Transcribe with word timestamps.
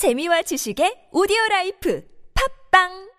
재미와 0.00 0.40
지식의 0.48 1.12
오디오 1.12 1.36
라이프. 1.50 2.00
팟빵 2.32 3.09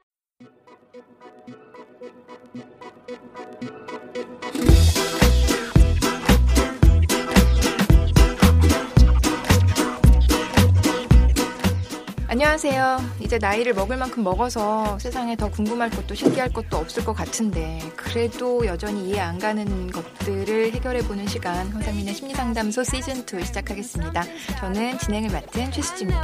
안녕하세요. 12.31 12.99
이제 13.19 13.37
나이를 13.37 13.73
먹을 13.73 13.97
만큼 13.97 14.23
먹어서 14.23 14.97
세상에 14.99 15.35
더 15.35 15.49
궁금할 15.49 15.89
것도 15.89 16.15
신기할 16.15 16.53
것도 16.53 16.77
없을 16.77 17.03
것 17.03 17.11
같은데 17.11 17.81
그래도 17.97 18.65
여전히 18.65 19.09
이해 19.09 19.19
안 19.19 19.37
가는 19.37 19.91
것들을 19.91 20.71
해결해 20.71 21.01
보는 21.01 21.27
시간 21.27 21.67
황상민의 21.67 22.13
심리상담소 22.13 22.85
시즌 22.85 23.17
2 23.17 23.43
시작하겠습니다. 23.43 24.23
저는 24.61 24.97
진행을 24.99 25.29
맡은 25.29 25.71
최수지입니다. 25.73 26.21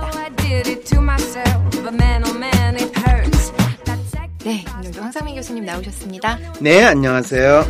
네, 4.45 4.63
오늘도 4.79 5.01
황상민 5.01 5.35
교수님 5.35 5.65
나오셨습니다. 5.65 6.39
네, 6.61 6.85
안녕하세요. 6.85 7.65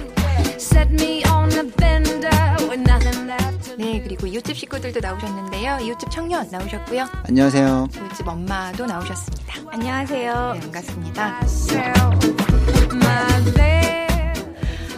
네, 3.77 4.02
그리고 4.02 4.27
이웃집 4.27 4.55
식구들도 4.57 4.99
나오셨는데요. 4.99 5.80
이웃집 5.81 6.09
청년 6.12 6.49
나오셨고요. 6.49 7.05
안녕하세요. 7.23 7.88
이웃집 7.95 8.27
엄마도 8.27 8.85
나오셨습니다. 8.85 9.53
안녕하세요. 9.71 10.53
네, 10.53 10.59
반갑습니다. 10.62 11.40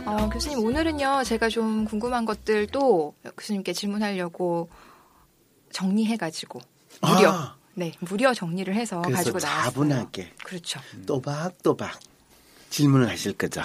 어, 0.06 0.30
교수님 0.30 0.60
오늘은요 0.60 1.24
제가 1.24 1.50
좀 1.50 1.86
궁금한 1.86 2.26
것들도 2.26 3.14
교수님께 3.38 3.74
질문하려고 3.74 4.70
정리해가지고 5.72 6.60
무려 7.02 7.32
아. 7.32 7.56
네 7.76 7.94
무려 8.00 8.34
정리를 8.34 8.74
해서 8.74 9.02
가지고 9.02 9.38
나왔어요. 9.40 9.64
차분하게 9.72 10.34
그렇죠. 10.44 10.80
또박또박 11.06 12.00
질문을 12.72 13.08
하실 13.10 13.34
거죠. 13.34 13.62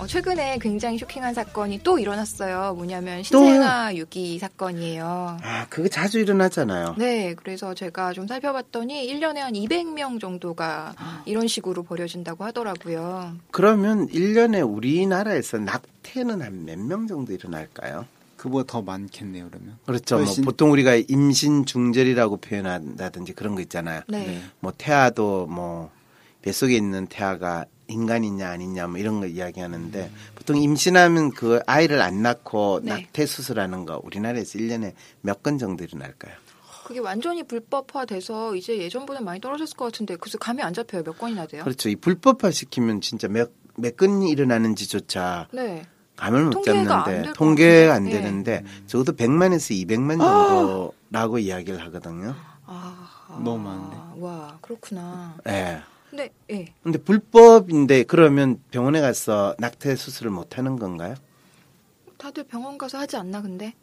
최근에 0.06 0.58
굉장히 0.60 0.98
쇼킹한 0.98 1.34
사건이 1.34 1.80
또 1.82 1.98
일어났어요. 1.98 2.74
뭐냐면 2.74 3.22
신생아 3.22 3.94
유기 3.96 4.38
사건이에요. 4.38 5.38
아, 5.42 5.66
그거 5.68 5.88
자주 5.88 6.18
일어나잖아요. 6.20 6.94
네, 6.98 7.34
그래서 7.34 7.74
제가 7.74 8.12
좀 8.12 8.26
살펴봤더니 8.26 9.06
1년에 9.12 9.36
한 9.38 9.52
200명 9.54 10.20
정도가 10.20 10.94
이런 11.26 11.48
식으로 11.48 11.82
벌여진다고 11.82 12.44
하더라고요. 12.44 13.36
그러면 13.50 14.06
1년에 14.08 14.68
우리나라에서 14.68 15.58
낙태는 15.58 16.42
한 16.42 16.64
몇 16.64 16.78
명 16.78 17.06
정도 17.06 17.32
일어날까요? 17.32 18.06
그보다 18.36 18.66
더 18.70 18.82
많겠네요, 18.82 19.48
그러면. 19.50 19.78
그렇죠. 19.86 20.16
뭐 20.16 20.24
훨씬- 20.24 20.44
보통 20.44 20.70
우리가 20.70 20.94
임신 21.08 21.64
중절이라고 21.66 22.36
표현한다든지 22.36 23.32
그런 23.32 23.54
거 23.54 23.60
있잖아요. 23.62 24.02
네. 24.08 24.40
뭐 24.60 24.72
태아도 24.76 25.46
뭐 25.46 25.90
뱃속에 26.42 26.76
있는 26.76 27.06
태아가 27.06 27.64
인간이냐 27.88 28.48
아니냐 28.50 28.86
뭐 28.88 28.98
이런 28.98 29.20
거 29.20 29.26
이야기하는데 29.26 30.10
보통 30.34 30.56
임신하면 30.56 31.30
그 31.30 31.60
아이를 31.66 32.00
안 32.02 32.22
낳고 32.22 32.80
네. 32.82 32.92
낙태 32.92 33.26
수술하는 33.26 33.84
거 33.86 34.00
우리나라에서 34.04 34.58
1년에 34.58 34.92
몇 35.20 35.42
건 35.42 35.58
정도 35.58 35.84
일어날까요? 35.84 36.34
그게 36.86 37.00
완전히 37.00 37.42
불법화돼서 37.42 38.54
이제 38.56 38.78
예전보다 38.78 39.20
많이 39.20 39.40
떨어졌을 39.40 39.76
것 39.76 39.86
같은데 39.86 40.16
그래서 40.16 40.38
감이 40.38 40.62
안 40.62 40.72
잡혀요. 40.72 41.02
몇 41.02 41.18
건이나 41.18 41.46
돼요? 41.46 41.64
그렇죠. 41.64 41.88
이 41.88 41.96
불법화 41.96 42.50
시키면 42.52 43.00
진짜 43.00 43.26
몇, 43.28 43.50
몇 43.76 43.96
건이 43.96 44.30
일어나는지조차 44.30 45.48
네. 45.52 45.84
감을 46.16 46.44
못 46.46 46.62
잡는데. 46.62 47.32
통계가 47.34 47.92
안 47.94 48.04
네. 48.04 48.10
되는데 48.10 48.64
적어도 48.86 49.12
100만에서 49.12 49.74
200만 49.86 50.18
정도라고 50.20 51.38
이야기를 51.38 51.80
하거든요. 51.86 52.34
아, 52.66 53.40
너무 53.44 53.58
많네. 53.58 53.96
와, 54.20 54.56
그렇구나. 54.60 55.36
예. 55.48 55.80
근데 56.10 56.30
예. 56.50 56.72
근데 56.82 56.98
불법인데 56.98 58.04
그러면 58.04 58.60
병원에 58.70 59.00
가서 59.00 59.54
낙태 59.58 59.96
수술을 59.96 60.30
못 60.30 60.58
하는 60.58 60.78
건가요? 60.78 61.14
다들 62.16 62.44
병원 62.44 62.78
가서 62.78 62.98
하지 62.98 63.16
않나 63.16 63.42
근데? 63.42 63.74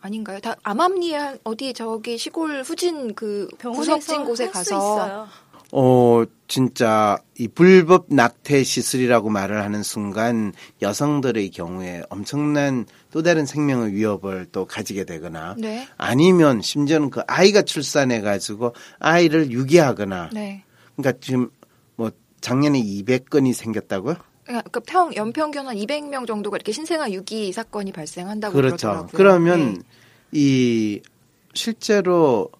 아닌가요? 0.00 0.40
다 0.40 0.56
암암리에 0.62 1.38
어디 1.44 1.72
저기 1.74 2.18
시골 2.18 2.62
후진 2.62 3.14
그 3.14 3.48
구석진 3.58 4.24
곳에 4.24 4.48
가서. 4.48 5.28
어, 5.74 6.24
진짜 6.48 7.16
이 7.38 7.48
불법 7.48 8.04
낙태 8.08 8.62
시술이라고 8.62 9.30
말을 9.30 9.62
하는 9.62 9.82
순간 9.82 10.52
여성들의 10.82 11.50
경우에 11.50 12.02
엄청난 12.10 12.84
또 13.10 13.22
다른 13.22 13.46
생명의 13.46 13.94
위협을 13.94 14.48
또 14.52 14.66
가지게 14.66 15.04
되거나 15.04 15.54
네. 15.56 15.88
아니면 15.96 16.60
심지어는 16.60 17.08
그 17.08 17.22
아이가 17.26 17.62
출산해 17.62 18.20
가지고 18.20 18.74
아이를 18.98 19.50
유기하거나 19.50 20.30
네. 20.34 20.62
그러니까 20.96 21.18
지금 21.20 21.50
뭐 21.96 22.10
작년에 22.40 22.80
200건이 22.82 23.52
생겼다고요? 23.52 24.16
그러니까 24.44 24.80
평 24.80 25.14
연평균 25.14 25.66
한 25.68 25.76
200명 25.76 26.26
정도가 26.26 26.56
이렇게 26.56 26.72
신생아 26.72 27.10
유기 27.12 27.52
사건이 27.52 27.92
발생한다고 27.92 28.52
그렇죠. 28.54 28.76
그러더라고요. 28.88 29.10
그러면 29.12 29.74
네. 29.74 29.80
이 30.32 31.00
실제로 31.54 32.50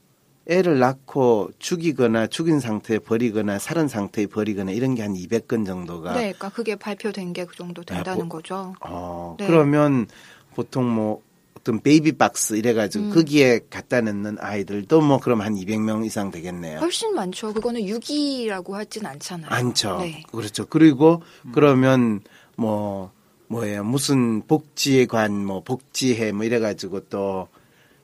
애를 0.46 0.78
낳고 0.78 1.50
죽이거나 1.58 2.26
죽인 2.26 2.60
상태에 2.60 2.98
버리거나 2.98 3.58
살은 3.58 3.88
상태에 3.88 4.26
버리거나 4.26 4.72
이런 4.72 4.94
게 4.94 5.02
한 5.02 5.14
200건 5.14 5.64
정도가 5.66 6.12
네, 6.12 6.18
그러니까 6.32 6.48
그게 6.50 6.76
발표된 6.76 7.32
게 7.32 7.44
그 7.46 7.56
정도 7.56 7.82
된다는 7.82 8.22
아, 8.22 8.24
뭐- 8.24 8.28
거죠. 8.28 8.74
어, 8.80 9.36
네. 9.38 9.46
그러면 9.46 10.06
보통 10.54 10.88
뭐 10.92 11.22
어떤 11.62 11.80
베이비 11.80 12.12
박스 12.12 12.54
이래가지고 12.54 13.04
음. 13.06 13.10
거기에 13.10 13.60
갖다 13.70 14.00
넣는 14.00 14.36
아이들도 14.40 15.00
뭐 15.00 15.18
그럼 15.18 15.40
한 15.40 15.54
200명 15.54 16.04
이상 16.04 16.30
되겠네요. 16.30 16.78
훨씬 16.80 17.14
많죠. 17.14 17.54
그거는 17.54 17.86
유기라고 17.86 18.76
하진 18.76 19.06
않잖아요. 19.06 19.48
많죠. 19.50 19.98
네. 19.98 20.22
그렇죠. 20.30 20.66
그리고 20.66 21.22
그러면 21.52 22.20
뭐 22.56 23.10
뭐예요? 23.48 23.84
무슨 23.84 24.42
복지관 24.46 25.44
뭐 25.44 25.62
복지회 25.62 26.32
뭐 26.32 26.44
이래가지고 26.44 27.00
또 27.08 27.48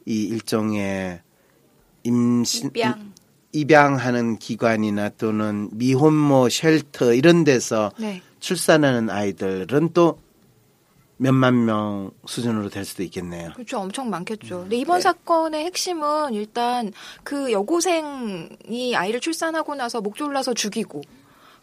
이 0.09 0.23
일종의 0.25 1.21
임신 2.03 2.71
입양. 2.75 3.13
입양하는 3.53 4.39
기관이나 4.39 5.11
또는 5.11 5.69
미혼모 5.73 6.49
쉘터 6.49 7.13
이런 7.13 7.45
데서 7.45 7.93
네. 7.99 8.23
출산하는 8.41 9.11
아이들은 9.11 9.91
또 9.93 10.19
몇만 11.19 11.65
명 11.65 12.11
수준으로 12.27 12.71
될 12.71 12.85
수도 12.85 13.03
있겠네요. 13.03 13.53
그렇죠. 13.55 13.79
엄청 13.79 14.09
많겠죠. 14.09 14.61
근데 14.61 14.77
이번 14.77 15.01
사건의 15.01 15.65
핵심은 15.65 16.33
일단 16.33 16.93
그 17.25 17.53
여고생이 17.53 18.95
아이를 18.97 19.21
출산하고 19.21 19.75
나서 19.75 20.01
목 20.01 20.17
졸라서 20.17 20.55
죽이고, 20.55 21.03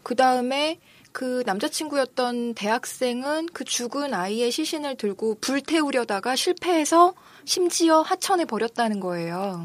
그 0.02 0.14
다음에 0.14 0.78
그 1.12 1.42
남자친구였던 1.46 2.54
대학생은 2.54 3.48
그 3.54 3.64
죽은 3.64 4.12
아이의 4.12 4.50
시신을 4.50 4.96
들고 4.96 5.38
불태우려다가 5.40 6.36
실패해서 6.36 7.14
심지어 7.46 8.02
하천에 8.02 8.44
버렸다는 8.44 9.00
거예요. 9.00 9.64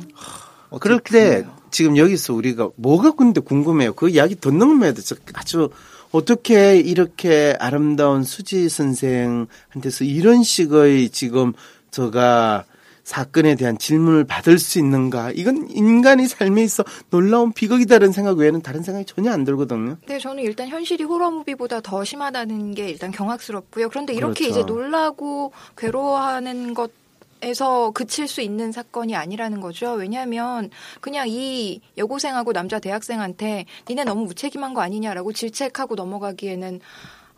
그럴 0.79 1.01
때 1.01 1.45
지금 1.69 1.97
여기서 1.97 2.33
우리가 2.33 2.69
뭐가 2.77 3.11
근데 3.11 3.41
궁금해요. 3.41 3.93
그 3.93 4.07
이야기 4.07 4.35
듣는 4.35 4.59
것만 4.59 4.95
저 4.95 5.15
아주 5.33 5.69
어떻게 6.11 6.77
이렇게 6.77 7.55
아름다운 7.59 8.23
수지 8.23 8.69
선생한테서 8.69 10.03
이런 10.03 10.43
식의 10.43 11.09
지금 11.09 11.53
저가 11.89 12.65
사건에 13.03 13.55
대한 13.55 13.77
질문을 13.77 14.23
받을 14.25 14.59
수 14.59 14.79
있는가? 14.79 15.31
이건 15.31 15.69
인간의 15.69 16.27
삶에 16.27 16.63
있어 16.63 16.83
놀라운 17.09 17.51
비극이다라는 17.51 18.13
생각 18.13 18.37
외에는 18.37 18.61
다른 18.61 18.83
생각이 18.83 19.05
전혀 19.05 19.31
안 19.31 19.43
들거든요. 19.43 19.97
네, 20.07 20.19
저는 20.19 20.43
일단 20.43 20.67
현실이 20.67 21.03
호러무비보다 21.03 21.81
더 21.81 22.03
심하다는 22.03 22.75
게 22.75 22.89
일단 22.89 23.11
경악스럽고요. 23.11 23.89
그런데 23.89 24.13
이렇게 24.13 24.45
그렇죠. 24.45 24.59
이제 24.59 24.65
놀라고 24.65 25.51
괴로워하는 25.77 26.73
것 26.73 27.00
에서 27.41 27.91
그칠 27.91 28.27
수 28.27 28.41
있는 28.41 28.71
사건이 28.71 29.15
아니라는 29.15 29.61
거죠. 29.61 29.93
왜냐하면 29.93 30.69
그냥 30.99 31.27
이 31.27 31.81
여고생하고 31.97 32.53
남자 32.53 32.79
대학생한테 32.79 33.65
니네 33.89 34.03
너무 34.03 34.25
무책임한 34.25 34.73
거 34.73 34.81
아니냐라고 34.81 35.33
질책하고 35.33 35.95
넘어가기에는 35.95 36.79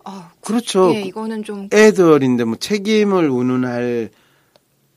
아, 0.06 0.32
그렇죠. 0.42 0.94
예, 0.94 1.02
이거는 1.02 1.44
좀 1.44 1.70
애들인데 1.72 2.44
뭐 2.44 2.58
책임을 2.58 3.30
운운할 3.30 4.10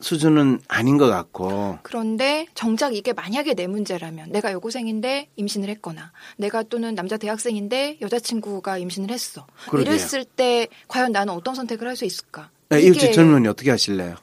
수준은 0.00 0.60
아닌 0.68 0.98
것 0.98 1.06
같고. 1.08 1.78
그런데 1.82 2.46
정작 2.54 2.94
이게 2.94 3.12
만약에 3.12 3.54
내 3.54 3.66
문제라면 3.66 4.30
내가 4.30 4.52
여고생인데 4.52 5.28
임신을 5.36 5.68
했거나 5.70 6.12
내가 6.36 6.62
또는 6.64 6.94
남자 6.94 7.16
대학생인데 7.16 7.98
여자친구가 8.02 8.78
임신을 8.78 9.10
했어. 9.10 9.46
그러게요. 9.70 9.94
이랬을 9.94 10.24
때 10.24 10.66
과연 10.88 11.12
나는 11.12 11.32
어떤 11.32 11.54
선택을 11.54 11.86
할 11.88 11.96
수 11.96 12.04
있을까? 12.04 12.50
네, 12.68 12.80
이웃집 12.82 13.12
젊은이 13.12 13.48
어떻게 13.48 13.70
하실래요? 13.70 14.16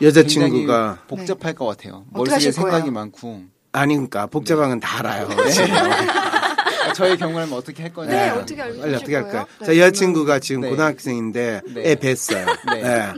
여자친구가 0.00 1.04
복잡할 1.08 1.54
것 1.54 1.66
같아요. 1.66 2.04
어떻게 2.12 2.30
머릿속에 2.30 2.52
생각이 2.52 2.80
거예요? 2.82 2.92
많고. 2.92 3.42
아니니까 3.72 4.26
복잡한 4.26 4.70
건 4.70 4.80
다 4.80 4.98
알아요. 5.00 5.28
그러니까 5.28 6.92
저의 6.94 7.16
경우라면 7.18 7.52
어떻게 7.56 7.82
할 7.82 7.92
거냐. 7.92 8.10
네, 8.10 8.30
어떻게 8.30 8.62
알고 8.62 8.80
빨리 8.80 8.94
어떻게 8.94 9.14
할까요? 9.14 9.46
네. 9.60 9.66
자, 9.66 9.76
여자친구가 9.76 10.38
지금 10.40 10.62
네. 10.62 10.70
고등학생인데 10.70 11.60
네. 11.74 11.90
애 11.90 11.94
뵀어요. 11.96 12.46
네. 12.74 12.82
네. 12.82 13.12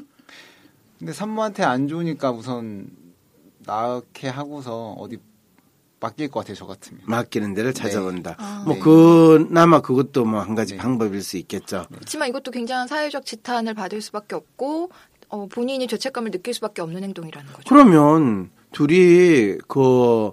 근데 0.99 1.13
산모한테 1.13 1.63
안 1.63 1.89
좋으니까 1.89 2.31
우선 2.33 2.89
낳게 3.61 4.29
하고서 4.29 4.93
어디 4.99 5.19
맡길 6.01 6.29
것 6.31 6.41
같아요, 6.41 6.57
저 6.57 6.67
같으면. 6.67 7.03
맡기는 7.05 7.53
데를 7.55 7.73
찾아본다. 7.75 8.37
아. 8.39 8.63
뭐 8.67 8.75
네. 8.75 8.81
그나마 8.81 9.81
그것도 9.81 10.25
뭐 10.25 10.41
한 10.41 10.55
가지 10.55 10.75
네. 10.75 10.79
방법일 10.79 11.23
수 11.23 11.37
있겠죠. 11.37 11.87
그렇지만 11.93 12.29
이것도 12.29 12.51
굉장한 12.51 12.89
사회적 12.89 13.25
지탄을 13.27 13.75
받을 13.75 14.01
수밖에 14.01 14.35
없고 14.35 14.91
어, 15.31 15.47
본인이 15.47 15.87
죄책감을 15.89 16.31
느낄 16.31 16.53
수밖에 16.55 16.83
없는 16.83 17.03
행동이라는 17.05 17.53
거죠. 17.53 17.69
그러면 17.69 18.51
둘이 18.73 19.57
그 19.69 20.33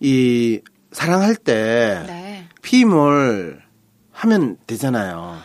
이 0.00 0.60
사랑할 0.92 1.34
때 1.34 2.04
네. 2.06 2.44
피임을 2.62 3.60
하면 4.12 4.56
되잖아요. 4.66 5.36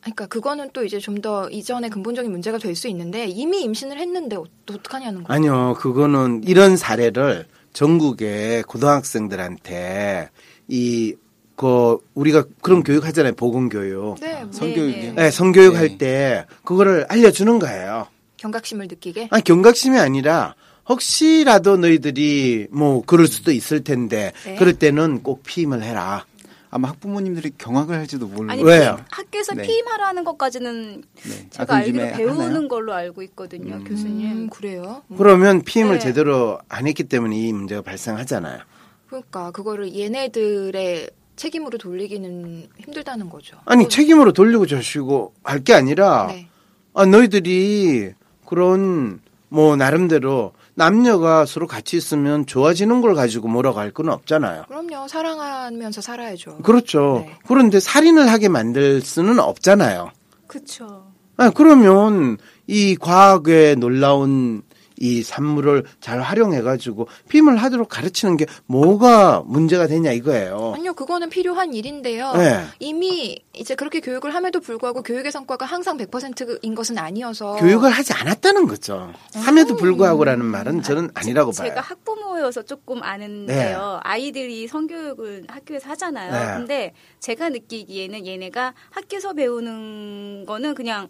그러니까 0.00 0.26
그거는 0.26 0.70
또 0.72 0.82
이제 0.84 0.98
좀 0.98 1.20
더 1.20 1.50
이전에 1.50 1.88
근본적인 1.90 2.30
문제가 2.30 2.56
될 2.58 2.74
수 2.74 2.88
있는데 2.88 3.26
이미 3.26 3.60
임신을 3.62 3.98
했는데 3.98 4.36
어, 4.36 4.44
어떡하냐는 4.70 5.24
거죠. 5.24 5.32
아니요, 5.32 5.74
그거는 5.78 6.42
이런 6.46 6.76
사례를 6.76 7.46
전국의 7.74 8.62
고등학생들한테 8.62 10.30
이, 10.68 11.14
그, 11.56 11.98
우리가 12.14 12.44
그런 12.62 12.82
교육 12.82 13.04
하잖아요. 13.06 13.34
보건 13.34 13.68
교육. 13.68 14.18
네, 14.20 14.44
뭐 14.44 14.52
성교육이요? 14.52 15.12
네, 15.14 15.30
성교육 15.30 15.72
네. 15.74 15.78
할때 15.78 16.46
그거를 16.64 17.04
알려 17.08 17.30
주는 17.30 17.58
거예요. 17.58 18.06
경각심을 18.42 18.88
느끼게. 18.88 19.28
아니, 19.30 19.44
경각심이 19.44 19.98
아니라 19.98 20.54
혹시라도 20.88 21.76
너희들이 21.76 22.68
뭐 22.70 23.02
그럴 23.04 23.26
수도 23.26 23.52
있을 23.52 23.84
텐데 23.84 24.32
네. 24.44 24.54
그럴 24.56 24.72
때는 24.78 25.22
꼭 25.22 25.42
피임을 25.44 25.82
해라. 25.82 26.24
아마 26.70 26.88
학부모님들이 26.88 27.52
경악을 27.56 27.96
할지도 27.96 28.26
모르고. 28.26 28.52
아니 28.52 28.62
왜요? 28.62 28.96
피- 28.96 29.02
학교에서 29.10 29.54
네. 29.54 29.62
피임하라는 29.62 30.24
것까지는 30.24 31.02
네. 31.24 31.46
제가 31.50 31.74
아, 31.74 31.76
알기로 31.78 32.12
배우는 32.12 32.40
하나요? 32.40 32.68
걸로 32.68 32.92
알고 32.94 33.22
있거든요, 33.22 33.76
음. 33.76 33.84
교수님. 33.84 34.30
음, 34.30 34.50
그래요. 34.50 35.02
음. 35.08 35.16
그러면 35.16 35.62
피임을 35.62 35.94
네. 35.94 35.98
제대로 35.98 36.58
안 36.68 36.86
했기 36.86 37.04
때문에 37.04 37.36
이 37.36 37.52
문제가 37.52 37.80
발생하잖아요. 37.82 38.60
그러니까 39.08 39.50
그거를 39.50 39.94
얘네들의 39.94 41.08
책임으로 41.36 41.78
돌리기는 41.78 42.68
힘들다는 42.84 43.30
거죠. 43.30 43.56
아니, 43.64 43.84
어, 43.84 43.88
책임으로 43.88 44.32
돌리고 44.32 44.66
저시고 44.66 45.34
할 45.44 45.60
게 45.64 45.72
아니라 45.72 46.26
네. 46.28 46.48
아, 46.92 47.06
너희들이 47.06 48.12
그런 48.48 49.20
뭐 49.50 49.76
나름대로 49.76 50.52
남녀가 50.74 51.44
서로 51.44 51.66
같이 51.66 51.96
있으면 51.98 52.46
좋아지는 52.46 53.02
걸 53.02 53.14
가지고 53.14 53.48
뭐라고 53.48 53.78
할 53.78 53.92
건 53.92 54.08
없잖아요. 54.08 54.64
그럼요. 54.68 55.06
사랑하면서 55.06 56.00
살아야죠. 56.00 56.58
그렇죠. 56.58 57.24
네. 57.26 57.34
그런데 57.46 57.78
살인을 57.78 58.30
하게 58.30 58.48
만들 58.48 59.02
수는 59.02 59.38
없잖아요. 59.38 60.10
그쵸. 60.46 61.06
아, 61.36 61.50
그러면 61.50 62.38
이 62.66 62.96
과학의 62.96 63.76
놀라운 63.76 64.62
이 65.00 65.22
산물을 65.22 65.84
잘 66.00 66.20
활용해가지고 66.20 67.08
피임을 67.28 67.56
하도록 67.56 67.88
가르치는 67.88 68.36
게 68.36 68.46
뭐가 68.66 69.42
문제가 69.46 69.86
되냐 69.86 70.12
이거예요. 70.12 70.72
아니요, 70.74 70.94
그거는 70.94 71.30
필요한 71.30 71.72
일인데요. 71.72 72.32
네. 72.34 72.64
이미 72.78 73.38
이제 73.54 73.74
그렇게 73.74 74.00
교육을 74.00 74.34
함에도 74.34 74.60
불구하고 74.60 75.02
교육의 75.02 75.32
성과가 75.32 75.64
항상 75.66 75.96
100%인 75.96 76.74
것은 76.74 76.98
아니어서 76.98 77.56
교육을 77.56 77.90
하지 77.90 78.12
않았다는 78.12 78.66
거죠. 78.66 79.12
함에도 79.34 79.76
불구하고라는 79.76 80.44
말은 80.44 80.82
저는 80.82 81.10
아니라고 81.14 81.52
봐요. 81.52 81.68
제가 81.68 81.80
학부모여서 81.80 82.62
조금 82.62 83.02
아는데요. 83.02 84.00
아이들이 84.02 84.66
성교육을 84.68 85.44
학교에서 85.48 85.90
하잖아요. 85.90 86.32
네. 86.32 86.56
근데 86.56 86.94
제가 87.20 87.48
느끼기에는 87.50 88.26
얘네가 88.26 88.74
학교에서 88.90 89.32
배우는 89.32 90.44
거는 90.46 90.74
그냥 90.74 91.08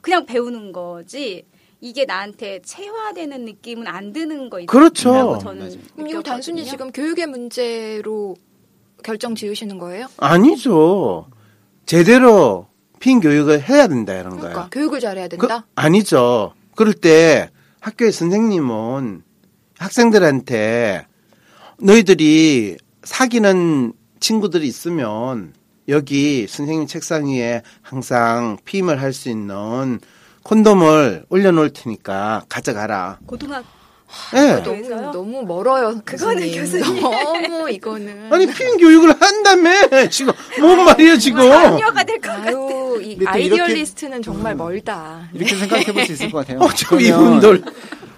그냥 0.00 0.26
배우는 0.26 0.72
거지. 0.72 1.44
이게 1.80 2.04
나한테 2.04 2.60
체화되는 2.62 3.44
느낌은 3.44 3.86
안 3.86 4.12
드는 4.12 4.50
거 4.50 4.58
그렇죠. 4.66 5.10
있다고 5.10 5.38
저는 5.38 5.58
맞아요. 5.68 5.78
그럼 5.94 6.08
이거 6.08 6.22
단순히. 6.22 6.64
지금 6.64 6.90
교육의 6.90 7.26
문제로 7.26 8.36
결정 9.04 9.34
지으시는 9.34 9.78
거예요? 9.78 10.06
아니죠. 10.16 11.28
제대로 11.86 12.66
피임 12.98 13.20
교육을 13.20 13.62
해야 13.68 13.86
된다 13.86 14.12
이런 14.14 14.30
거예요. 14.30 14.40
그러니까 14.40 14.68
교육을 14.72 14.98
잘해야 15.00 15.28
그, 15.28 15.36
된다. 15.38 15.66
아니죠. 15.76 16.52
그럴 16.74 16.94
때 16.94 17.50
학교의 17.80 18.10
선생님은 18.12 19.22
학생들한테 19.78 21.06
너희들이 21.80 22.76
사귀는 23.04 23.92
친구들이 24.18 24.66
있으면 24.66 25.54
여기 25.88 26.46
선생님 26.48 26.88
책상 26.88 27.28
위에 27.28 27.62
항상 27.82 28.58
피임을 28.64 29.00
할 29.00 29.12
수 29.12 29.28
있는 29.30 30.00
콘돔을 30.52 31.24
올려놓을 31.28 31.74
테니까 31.74 32.44
가져가라. 32.48 33.18
고등학 33.26 33.64
예. 34.34 34.62
교회에서요? 34.64 34.96
너무 34.96 35.12
너무 35.12 35.42
멀어요. 35.44 36.00
그거는 36.06 36.50
교수님. 36.50 37.00
너무 37.02 37.70
이거는 37.70 38.32
아니 38.32 38.46
피임 38.46 38.78
교육을 38.78 39.20
한다며 39.20 40.08
지금 40.08 40.32
뭔 40.58 40.86
말이야 40.86 41.18
지금? 41.18 41.40
자녀가 41.50 42.02
될 42.02 42.18
것 42.18 42.28
같아. 42.28 42.50
이 43.02 43.18
idealist는 43.26 44.22
정말 44.22 44.54
멀다. 44.54 45.28
이렇게 45.34 45.54
생각해 45.54 45.92
볼 45.92 46.06
수 46.06 46.12
있을 46.12 46.30
것 46.30 46.38
같아요. 46.38 46.60
어차피 46.60 47.10
그러면 47.10 47.36
이분들 47.36 47.62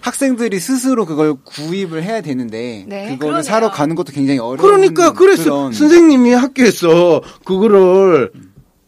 학생들이 0.00 0.60
스스로 0.60 1.06
그걸 1.06 1.34
구입을 1.44 2.04
해야 2.04 2.20
되는데 2.20 2.84
네, 2.86 3.02
그거를 3.06 3.18
그러네요. 3.18 3.42
사러 3.42 3.70
가는 3.72 3.96
것도 3.96 4.12
굉장히 4.12 4.38
어려운 4.38 4.58
그러니까 4.58 5.12
그래서 5.14 5.42
그런 5.42 5.72
선생님이 5.72 6.32
학교에서 6.34 7.22
그거를 7.44 8.30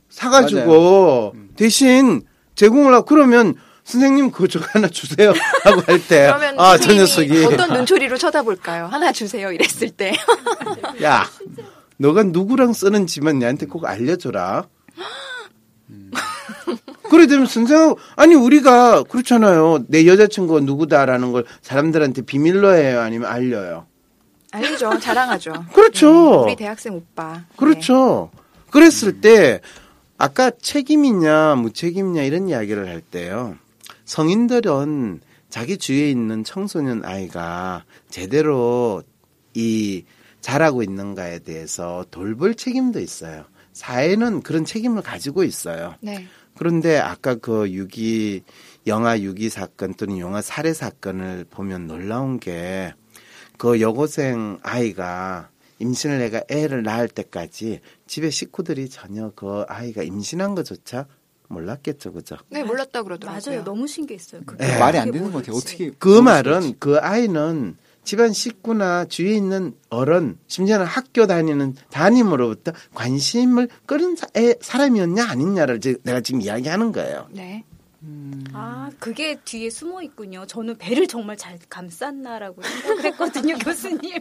사가지고 0.09 1.35
대신 1.57 2.23
제공을 2.55 2.93
하고 2.95 3.05
그러면 3.07 3.55
선생님 3.85 4.31
그거 4.31 4.47
저 4.47 4.61
하나 4.63 4.87
주세요 4.89 5.33
하고 5.65 5.81
할 5.87 5.99
때 6.07 6.29
아 6.57 6.79
저 6.79 6.93
녀석이 6.95 7.45
어떤 7.47 7.73
눈초리로 7.73 8.17
쳐다볼까요? 8.19 8.87
하나 8.87 9.11
주세요 9.13 9.51
이랬을 9.51 9.91
때. 9.91 10.13
야 11.03 11.29
너가 11.97 12.23
누구랑 12.23 12.73
쓰는지만 12.73 13.39
내한테 13.39 13.67
꼭 13.67 13.85
알려줘라. 13.87 14.65
그래 17.11 17.27
되면 17.27 17.47
선생 17.47 17.95
아니 18.17 18.35
우리가 18.35 19.03
그렇잖아요 19.05 19.85
내 19.89 20.07
여자친구가 20.07 20.61
누구다라는 20.61 21.33
걸 21.33 21.45
사람들한테 21.61 22.23
비밀로 22.23 22.73
해요 22.75 23.01
아니면 23.01 23.31
알려요 23.31 23.87
알리죠. 24.55 24.99
자랑하죠. 24.99 25.65
그렇죠. 25.73 26.07
네, 26.47 26.53
우리 26.53 26.57
대학생 26.57 26.95
오빠. 26.95 27.41
그렇죠. 27.57 28.31
그랬을 28.71 29.23
때 29.23 29.61
아까 30.23 30.53
책임이냐 30.53 31.57
무책임이냐 31.57 32.23
이런 32.23 32.49
이야기를 32.49 32.87
할 32.89 33.01
때요. 33.01 33.57
성인들은 34.05 35.21
자기 35.49 35.77
주위에 35.77 36.09
있는 36.13 36.45
청소년 36.45 37.05
아이가 37.05 37.85
제대로 38.09 39.03
이 39.53 40.05
잘하고 40.41 40.85
있는가에 40.85 41.41
대해서 41.41 42.07
돌볼 42.13 42.55
책임도 42.55 43.01
있어요. 43.01 43.47
사회는 43.73 44.43
그런 44.43 44.65
책임을 44.65 45.03
가지고 45.03 45.43
있어요. 45.43 45.97
네. 46.01 46.25
그런데 46.57 46.99
아까 46.99 47.35
그 47.35 47.73
유기 47.73 48.45
영아 48.87 49.23
유기 49.23 49.49
사건 49.49 49.95
또는 49.95 50.19
영아 50.19 50.41
살해 50.41 50.73
사건을 50.73 51.47
보면 51.51 51.89
놀라운 51.89 52.39
게 52.39 52.93
그 53.63 53.81
여고생 53.81 54.59
아이가 54.63 55.51
임신을 55.83 56.19
내가 56.19 56.43
애를 56.49 56.83
낳을 56.83 57.09
때까지 57.09 57.81
집에 58.07 58.31
식구들이 58.31 58.89
전혀 58.89 59.31
그 59.35 59.65
아이가 59.69 60.03
임신한 60.03 60.55
것조차 60.55 61.07
몰랐겠죠, 61.49 62.13
그죠? 62.15 62.37
네, 62.49 62.63
몰랐다 62.65 63.03
그러더라고요. 63.03 63.43
맞아요. 63.47 63.65
너무 63.65 63.87
신기했어요. 63.87 64.41
그게. 64.47 64.65
예. 64.67 64.79
말이 64.79 64.97
안 64.99 65.11
되는 65.11 65.31
것 65.33 65.39
같아요. 65.41 65.57
어떻게 65.57 65.91
그 65.99 66.21
말은 66.21 66.63
있지? 66.63 66.77
그 66.79 66.97
아이는 66.99 67.77
집안 68.05 68.33
식구나 68.33 69.05
주위에 69.05 69.35
있는 69.35 69.75
어른, 69.91 70.39
심지어는 70.47 70.87
학교 70.87 71.27
다니는 71.27 71.75
담임으로부터 71.91 72.73
관심을 72.95 73.69
끌은 73.87 74.17
사, 74.17 74.27
애, 74.37 74.55
사람이었냐 74.61 75.25
아니냐를 75.29 75.81
지- 75.81 75.97
내가 76.03 76.21
지금 76.21 76.41
이야기하는 76.41 76.91
거예요. 76.93 77.29
네. 77.31 77.65
아, 78.53 78.91
그게 78.99 79.37
뒤에 79.45 79.71
숨어 79.71 80.03
있군요. 80.03 80.45
저는 80.47 80.77
배를 80.79 81.07
정말 81.07 81.37
잘 81.37 81.57
감쌌나라고 81.69 82.61
생각을 82.63 83.05
했거든요, 83.05 83.55
교수님. 83.63 84.15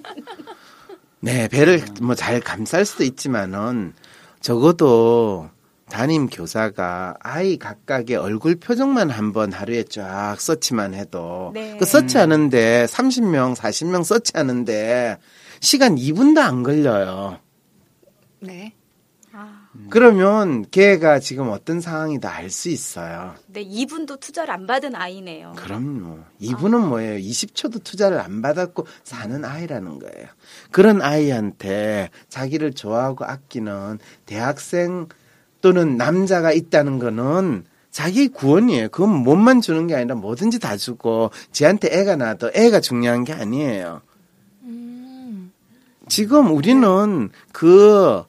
네, 1.22 1.48
배를 1.48 1.84
뭐 2.01 2.16
잘 2.16 2.40
감쌀 2.40 2.84
수도 2.86 3.04
있지만은 3.04 3.94
적어도 4.40 5.50
담임 5.88 6.28
교사가 6.28 7.16
아이 7.20 7.58
각각의 7.58 8.16
얼굴 8.16 8.56
표정만 8.56 9.10
한번 9.10 9.51
하루에 9.51 9.84
쫙 9.84 10.38
서치만 10.40 10.94
해도 10.94 11.51
네. 11.54 11.75
그 11.78 11.86
서치하는데 11.86 12.86
30명, 12.86 13.56
40명 13.56 14.04
서치하는데 14.04 15.18
시간 15.60 15.96
2분도 15.96 16.40
안 16.40 16.63
걸려요. 16.63 17.40
네. 18.40 18.74
아, 19.91 19.93
그러면 19.93 20.65
걔가 20.71 21.19
지금 21.19 21.50
어떤 21.50 21.81
상황이다 21.81 22.33
알 22.33 22.50
수 22.50 22.69
있어요. 22.69 23.36
네, 23.48 23.62
이분도 23.62 24.17
투자를 24.17 24.53
안 24.53 24.65
받은 24.67 24.95
아이네요. 24.95 25.53
그럼요. 25.57 26.19
이분은 26.39 26.88
뭐예요? 26.88 27.19
20초도 27.19 27.83
투자를 27.83 28.19
안 28.19 28.41
받았고 28.41 28.88
사는 29.03 29.43
아이라는 29.43 30.00
거예요. 30.00 30.27
그런 30.71 31.01
아이한테 31.01 32.10
자기를 32.29 32.74
좋아하고 32.74 33.25
아끼는 33.25 34.00
대학생 34.25 35.07
또는 35.62 35.98
남자가 35.98 36.51
있다는 36.51 37.00
거는 37.00 37.65
자기 37.89 38.29
구원이에요. 38.29 38.89
그건 38.89 39.10
몸만 39.10 39.62
주는 39.62 39.88
게 39.88 39.95
아니라 39.95 40.15
뭐든지 40.15 40.60
다 40.60 40.77
주고 40.77 41.31
지한테 41.51 41.89
애가 41.91 42.15
나도 42.15 42.51
애가 42.53 42.79
중요한 42.79 43.24
게 43.25 43.33
아니에요. 43.33 44.01
음. 44.63 45.51
지금 46.07 46.53
우리는 46.53 47.29
그 47.51 48.24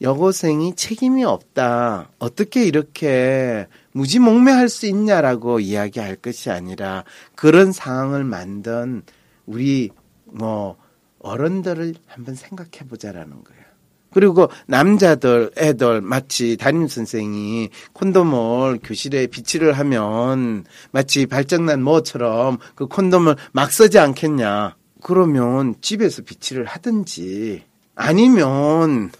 여고생이 0.00 0.76
책임이 0.76 1.24
없다. 1.24 2.10
어떻게 2.18 2.64
이렇게 2.64 3.66
무지몽매할 3.92 4.68
수 4.68 4.86
있냐라고 4.86 5.60
이야기할 5.60 6.16
것이 6.16 6.50
아니라 6.50 7.04
그런 7.34 7.72
상황을 7.72 8.24
만든 8.24 9.02
우리 9.46 9.90
뭐 10.24 10.76
어른들을 11.20 11.94
한번 12.06 12.34
생각해 12.34 12.88
보자라는 12.88 13.42
거예요. 13.42 13.66
그리고 14.12 14.48
남자들, 14.66 15.50
애들 15.58 16.00
마치 16.00 16.56
담임 16.56 16.88
선생이 16.88 17.68
콘돔을 17.92 18.80
교실에 18.82 19.26
비치를 19.26 19.74
하면 19.74 20.64
마치 20.90 21.26
발정난 21.26 21.82
뭐처럼 21.82 22.58
그 22.74 22.86
콘돔을 22.86 23.36
막 23.52 23.70
쓰지 23.70 23.98
않겠냐. 23.98 24.76
그러면 25.02 25.74
집에서 25.82 26.22
비치를 26.22 26.64
하든지 26.64 27.64
아니면 27.94 29.10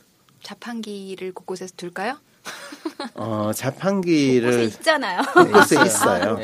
자판기를 0.51 1.33
곳곳에서 1.33 1.75
둘까요? 1.77 2.19
어 3.15 3.51
자판기를 3.53 4.63
있잖아요. 4.67 5.21
곳에 5.53 5.77
아, 5.77 5.85
있어요. 5.85 6.39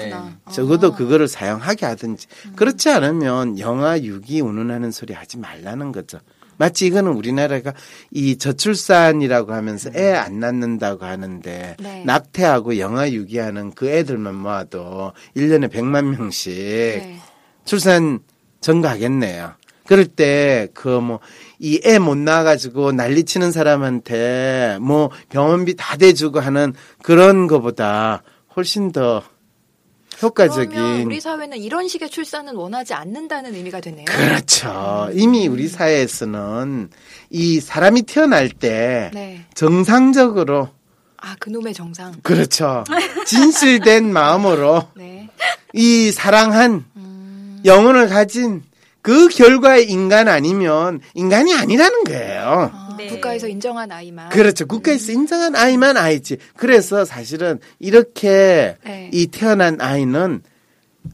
적어도 0.51 0.89
아. 0.89 0.97
그거를 0.97 1.29
사용하게 1.29 1.87
하든지 1.87 2.27
그렇지 2.57 2.91
않으면 2.91 3.61
영아 3.61 4.01
유기 4.01 4.41
운운하는 4.41 4.91
소리 4.91 5.15
하지 5.15 5.39
말라는 5.39 5.93
거죠. 5.93 6.19
마치 6.57 6.87
이거는 6.87 7.13
우리나라가 7.13 7.75
이 8.11 8.37
저출산이라고 8.39 9.53
하면서 9.53 9.91
애 9.95 10.15
안 10.17 10.41
낳는다고 10.41 11.05
하는데 11.05 11.77
네. 11.79 12.05
낙태하고 12.05 12.79
영아 12.79 13.11
유기하는 13.13 13.71
그 13.73 13.89
애들만 13.89 14.35
모아도 14.35 15.13
1년에 15.37 15.71
100만 15.73 16.17
명씩 16.17 16.53
네. 16.53 17.19
출산 17.65 18.19
전가하겠네요. 18.61 19.55
그럴 19.87 20.07
때 20.07 20.69
그 20.75 20.89
뭐 21.01 21.21
이 21.65 21.81
애못 21.85 22.19
낳아가지고 22.19 22.91
난리치는 22.91 23.53
사람한테 23.53 24.79
뭐 24.81 25.11
병원비 25.29 25.77
다 25.77 25.97
대주고 25.97 26.41
하는 26.41 26.75
그런 27.05 27.47
거보다 27.47 28.25
훨씬 28.57 28.91
더 28.91 29.23
효과적인 30.21 31.05
우리 31.07 31.21
사회는 31.21 31.59
이런 31.59 31.87
식의 31.87 32.11
출산은 32.11 32.57
원하지 32.57 32.95
않는다는 32.95 33.55
의미가 33.55 33.81
되네요. 33.81 34.05
그렇죠. 34.07 35.09
이미 35.15 35.47
우리 35.47 35.69
사회에서는 35.69 36.91
이 37.31 37.61
사람이 37.61 38.03
태어날 38.03 38.49
때 38.49 39.11
네. 39.15 39.45
정상적으로 39.55 40.69
아, 41.17 41.37
그놈의 41.39 41.75
정상. 41.75 42.13
그렇죠. 42.25 42.83
진실된 43.27 44.11
마음으로 44.13 44.89
네. 44.97 45.29
이 45.75 46.11
사랑한 46.11 46.85
음, 46.97 47.63
영혼을 47.65 48.09
가진 48.09 48.63
그 49.03 49.29
결과의 49.29 49.91
인간 49.91 50.29
아니면 50.29 51.01
인간이 51.15 51.55
아니라는 51.55 52.05
거예요. 52.05 52.71
아, 52.73 52.95
네. 52.97 53.09
국가에서 53.09 53.49
인정한 53.49 53.91
아이만. 53.91 54.29
그렇죠. 54.31 54.67
국가에서 54.67 55.13
인정한 55.13 55.57
아이만 55.57 55.97
아이지. 55.97 56.39
그래서 56.57 57.05
사실은 57.05 57.59
이렇게 57.81 58.77
네. 58.85 59.11
이 59.13 59.27
태어난 59.27 59.81
아이는 59.81 60.43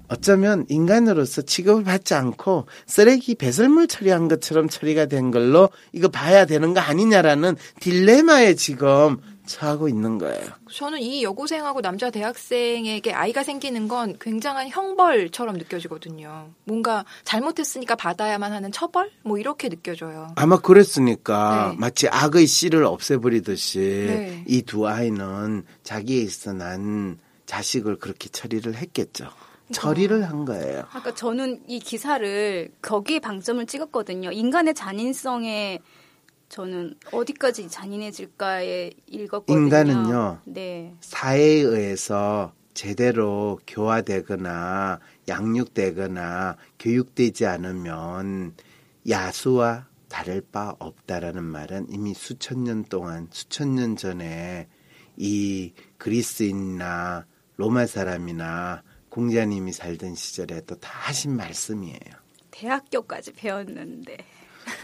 어쩌면 0.08 0.66
인간으로서 0.68 1.42
취급을 1.42 1.84
받지 1.84 2.12
않고 2.12 2.66
쓰레기 2.86 3.34
배설물 3.34 3.88
처리한 3.88 4.28
것처럼 4.28 4.68
처리가 4.68 5.06
된 5.06 5.30
걸로 5.30 5.70
이거 5.92 6.08
봐야 6.08 6.44
되는 6.44 6.74
거 6.74 6.80
아니냐라는 6.80 7.56
딜레마에 7.80 8.54
지금 8.54 9.16
처하고 9.48 9.88
있는 9.88 10.18
거예요. 10.18 10.46
저는 10.70 11.00
이 11.00 11.24
여고생하고 11.24 11.80
남자 11.80 12.10
대학생에게 12.10 13.12
아이가 13.12 13.42
생기는 13.42 13.88
건 13.88 14.16
굉장한 14.20 14.68
형벌처럼 14.68 15.56
느껴지거든요. 15.56 16.50
뭔가 16.64 17.04
잘못했으니까 17.24 17.96
받아야만 17.96 18.52
하는 18.52 18.70
처벌? 18.70 19.10
뭐 19.24 19.38
이렇게 19.38 19.68
느껴져요. 19.68 20.28
아마 20.36 20.58
그랬으니까 20.58 21.70
네. 21.72 21.76
마치 21.78 22.08
악의 22.08 22.46
씨를 22.46 22.84
없애버리듯이 22.84 23.78
네. 23.78 24.44
이두 24.46 24.86
아이는 24.86 25.64
자기에서 25.82 26.52
난 26.52 27.18
자식을 27.46 27.96
그렇게 27.96 28.28
처리를 28.28 28.76
했겠죠. 28.76 29.28
처리를 29.72 30.28
한 30.28 30.44
거예요. 30.44 30.84
아까 30.92 31.14
저는 31.14 31.60
이 31.66 31.78
기사를 31.78 32.70
거기에 32.80 33.18
방점을 33.20 33.64
찍었거든요. 33.66 34.32
인간의 34.32 34.74
잔인성에 34.74 35.80
저는 36.48 36.94
어디까지 37.12 37.68
잔인해질까에 37.68 38.92
읽었거든요. 39.06 39.58
인간은요. 39.58 40.40
네. 40.44 40.94
사회에 41.00 41.60
의해서 41.60 42.52
제대로 42.74 43.58
교화되거나 43.66 45.00
양육되거나 45.28 46.56
교육되지 46.78 47.46
않으면 47.46 48.54
야수와 49.08 49.88
다를 50.08 50.40
바 50.40 50.74
없다라는 50.78 51.44
말은 51.44 51.88
이미 51.90 52.14
수천 52.14 52.64
년 52.64 52.84
동안 52.84 53.28
수천 53.30 53.74
년 53.74 53.96
전에 53.96 54.68
이 55.16 55.72
그리스인이나 55.98 57.26
로마 57.56 57.86
사람이나 57.86 58.82
공자님이 59.10 59.72
살던 59.72 60.14
시절에도 60.14 60.76
다 60.76 60.90
하신 60.92 61.36
말씀이에요. 61.36 61.98
대학교까지 62.52 63.32
배웠는데. 63.32 64.16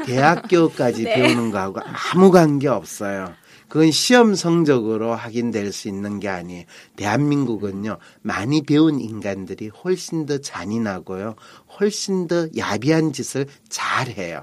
대학교까지 0.06 1.04
네. 1.04 1.14
배우는 1.14 1.50
거하고 1.50 1.80
아무 1.80 2.30
관계 2.30 2.68
없어요. 2.68 3.34
그건 3.68 3.90
시험 3.90 4.34
성적으로 4.34 5.14
확인될 5.14 5.72
수 5.72 5.88
있는 5.88 6.20
게 6.20 6.28
아니에요. 6.28 6.64
대한민국은요, 6.96 7.98
많이 8.22 8.62
배운 8.62 9.00
인간들이 9.00 9.68
훨씬 9.68 10.26
더 10.26 10.38
잔인하고요, 10.38 11.34
훨씬 11.80 12.28
더 12.28 12.46
야비한 12.56 13.12
짓을 13.12 13.46
잘 13.68 14.08
해요. 14.08 14.42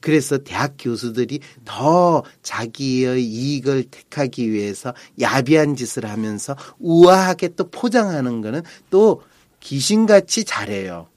그래서 0.00 0.36
대학 0.38 0.74
교수들이 0.78 1.40
더 1.64 2.24
자기의 2.42 3.24
이익을 3.24 3.84
택하기 3.84 4.52
위해서 4.52 4.92
야비한 5.18 5.76
짓을 5.76 6.04
하면서 6.04 6.56
우아하게 6.78 7.54
또 7.56 7.70
포장하는 7.70 8.42
거는 8.42 8.62
또 8.90 9.22
귀신같이 9.60 10.44
잘해요. 10.44 11.08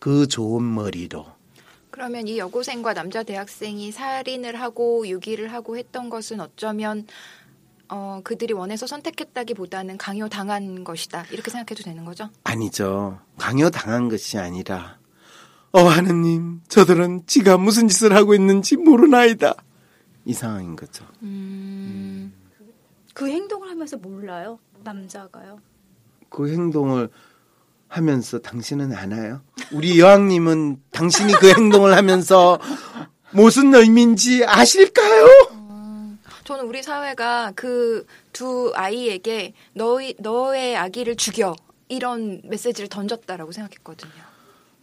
그 0.00 0.26
좋은 0.26 0.74
머리로. 0.74 1.33
그러면 1.94 2.26
이 2.26 2.38
여고생과 2.38 2.92
남자 2.92 3.22
대학생이 3.22 3.92
살인을 3.92 4.60
하고 4.60 5.06
유기를 5.06 5.52
하고 5.52 5.76
했던 5.76 6.10
것은 6.10 6.40
어쩌면 6.40 7.06
어, 7.88 8.20
그들이 8.24 8.52
원해서 8.52 8.88
선택했다기보다는 8.88 9.96
강요당한 9.96 10.82
것이다. 10.82 11.24
이렇게 11.30 11.52
생각해도 11.52 11.84
되는 11.84 12.04
거죠? 12.04 12.30
아니죠. 12.42 13.20
강요 13.38 13.70
당한 13.70 14.08
것이 14.08 14.38
아니라 14.38 14.98
어 15.70 15.82
하느님 15.82 16.62
저들은 16.66 17.26
지가 17.28 17.58
무슨 17.58 17.86
짓을 17.86 18.12
하고 18.16 18.34
있는지 18.34 18.76
모르나이다. 18.76 19.54
이 20.24 20.32
상황인 20.32 20.74
거죠. 20.74 21.06
음, 21.22 22.32
그 23.12 23.28
행동을 23.28 23.70
하면서 23.70 23.96
몰라요. 23.96 24.58
남자가요. 24.82 25.60
그 26.28 26.50
행동을 26.50 27.08
하면서 27.94 28.38
당신은 28.38 28.92
아나요? 28.92 29.40
우리 29.72 30.00
여왕님은 30.00 30.78
당신이 30.90 31.32
그 31.34 31.50
행동을 31.50 31.96
하면서 31.96 32.58
무슨 33.30 33.74
의미인지 33.74 34.44
아실까요? 34.44 35.26
저는 36.44 36.66
우리 36.66 36.82
사회가 36.82 37.52
그 37.54 38.04
두 38.34 38.72
아이에게 38.74 39.54
너희, 39.72 40.14
너의 40.18 40.76
아기를 40.76 41.16
죽여. 41.16 41.56
이런 41.88 42.42
메시지를 42.44 42.88
던졌다라고 42.88 43.52
생각했거든요. 43.52 44.12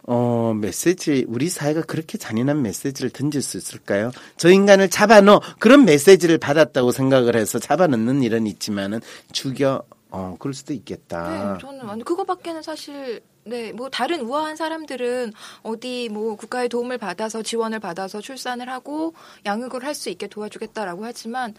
어, 0.04 0.52
메시지, 0.60 1.24
우리 1.28 1.48
사회가 1.48 1.82
그렇게 1.82 2.18
잔인한 2.18 2.62
메시지를 2.62 3.10
던질 3.10 3.42
수 3.42 3.56
있을까요? 3.58 4.10
저 4.36 4.50
인간을 4.50 4.88
잡아넣어. 4.88 5.40
그런 5.60 5.84
메시지를 5.84 6.38
받았다고 6.38 6.90
생각을 6.90 7.36
해서 7.36 7.58
잡아넣는 7.60 8.22
일은 8.22 8.46
있지만은 8.48 9.00
죽여, 9.30 9.82
어, 10.14 10.36
그럴 10.38 10.52
수도 10.52 10.74
있겠다. 10.74 11.54
네, 11.54 11.58
저는 11.60 11.86
완전 11.86 12.04
그거밖에는 12.04 12.62
사실 12.62 13.22
네, 13.44 13.72
뭐 13.72 13.88
다른 13.88 14.20
우아한 14.20 14.56
사람들은 14.56 15.32
어디 15.62 16.08
뭐 16.10 16.36
국가의 16.36 16.68
도움을 16.68 16.98
받아서 16.98 17.42
지원을 17.42 17.80
받아서 17.80 18.20
출산을 18.20 18.68
하고 18.68 19.14
양육을 19.46 19.82
할 19.84 19.94
수 19.94 20.10
있게 20.10 20.26
도와주겠다라고 20.28 21.04
하지만 21.04 21.54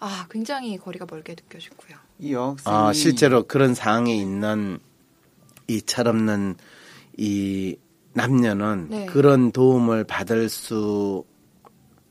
아, 0.00 0.26
굉장히 0.30 0.78
거리가 0.78 1.06
멀게 1.10 1.34
느껴지고요. 1.34 1.98
이 2.18 2.32
여학생이 2.32 2.74
아, 2.74 2.92
실제로 2.92 3.42
그런 3.44 3.74
상황에 3.74 4.14
있는 4.14 4.78
이 5.66 5.82
철없는 5.82 6.56
이 7.18 7.76
남녀는 8.14 8.88
네. 8.88 9.06
그런 9.06 9.52
도움을 9.52 10.04
받을 10.04 10.48
수 10.48 11.24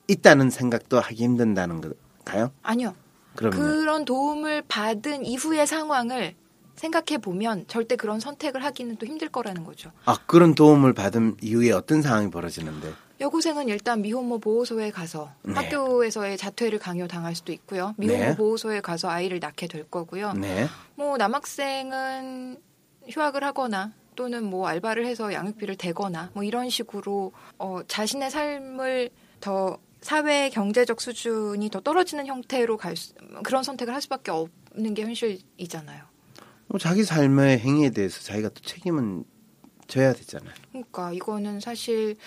있다는 0.07 0.49
생각도 0.51 0.99
하기 0.99 1.23
힘든다는 1.23 1.81
걸까요? 1.81 2.51
아니요. 2.61 2.93
그러면 3.37 3.57
그런 3.57 4.03
도움을 4.03 4.63
받은 4.67 5.25
이후의 5.25 5.67
상황을 5.67 6.35
생각해 6.75 7.19
보면 7.21 7.65
절대 7.67 7.95
그런 7.95 8.19
선택을 8.19 8.63
하기는 8.63 8.97
또 8.97 9.05
힘들 9.05 9.29
거라는 9.29 9.63
거죠. 9.63 9.91
아 10.05 10.17
그런 10.25 10.55
도움을 10.55 10.93
받은 10.93 11.37
이후에 11.41 11.71
어떤 11.71 12.01
상황이 12.01 12.29
벌어지는데? 12.29 12.93
여고생은 13.19 13.67
일단 13.67 14.01
미혼모 14.01 14.39
보호소에 14.39 14.91
가서 14.91 15.31
네. 15.43 15.53
학교에서의 15.53 16.37
자퇴를 16.37 16.77
강요당할 16.77 17.35
수도 17.35 17.51
있고요. 17.51 17.95
미혼모 17.97 18.23
네. 18.23 18.35
보호소에 18.35 18.81
가서 18.81 19.09
아이를 19.09 19.39
낳게 19.39 19.67
될 19.67 19.89
거고요. 19.89 20.33
네. 20.33 20.67
뭐 20.95 21.17
남학생은 21.17 22.57
휴학을 23.09 23.43
하거나 23.43 23.93
또는 24.15 24.43
뭐 24.43 24.67
알바를 24.67 25.05
해서 25.05 25.31
양육비를 25.31 25.77
대거나 25.77 26.31
뭐 26.33 26.43
이런 26.43 26.69
식으로 26.69 27.31
어 27.57 27.79
자신의 27.87 28.29
삶을 28.29 29.09
더 29.39 29.77
사회 30.01 30.49
경제적 30.49 31.01
수준이 31.01 31.69
더 31.69 31.79
떨어지는 31.81 32.27
형태로 32.27 32.77
갈 32.77 32.95
수, 32.95 33.13
그런 33.43 33.63
선택을 33.63 33.93
할 33.93 34.01
수밖에 34.01 34.31
없는 34.31 34.93
게 34.93 35.03
현실이잖아요. 35.03 36.03
뭐 36.67 36.79
자기 36.79 37.03
삶의 37.03 37.59
행위에 37.59 37.89
대해서 37.91 38.21
자기가 38.21 38.49
또 38.49 38.61
책임은 38.61 39.23
져야 39.87 40.11
되잖아요. 40.13 40.53
그러니까 40.71 41.13
이거는 41.13 41.61
사실 41.61 42.17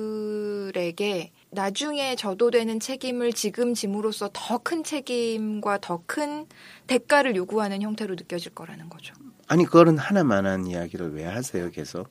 그들에게 0.00 1.32
나중에 1.50 2.16
져도 2.16 2.50
되는 2.50 2.80
책임을 2.80 3.32
지금 3.32 3.72
짐으로써 3.74 4.30
더 4.32 4.58
큰 4.58 4.82
책임과 4.84 5.78
더 5.80 6.02
큰 6.06 6.46
대가를 6.88 7.36
요구하는 7.36 7.82
형태로 7.82 8.14
느껴질 8.16 8.52
거라는 8.54 8.88
거죠. 8.88 9.14
아니 9.46 9.64
그거는 9.64 9.96
하나만한 9.98 10.66
이야기를 10.66 11.14
왜 11.14 11.24
하세요 11.24 11.70
계속? 11.70 12.08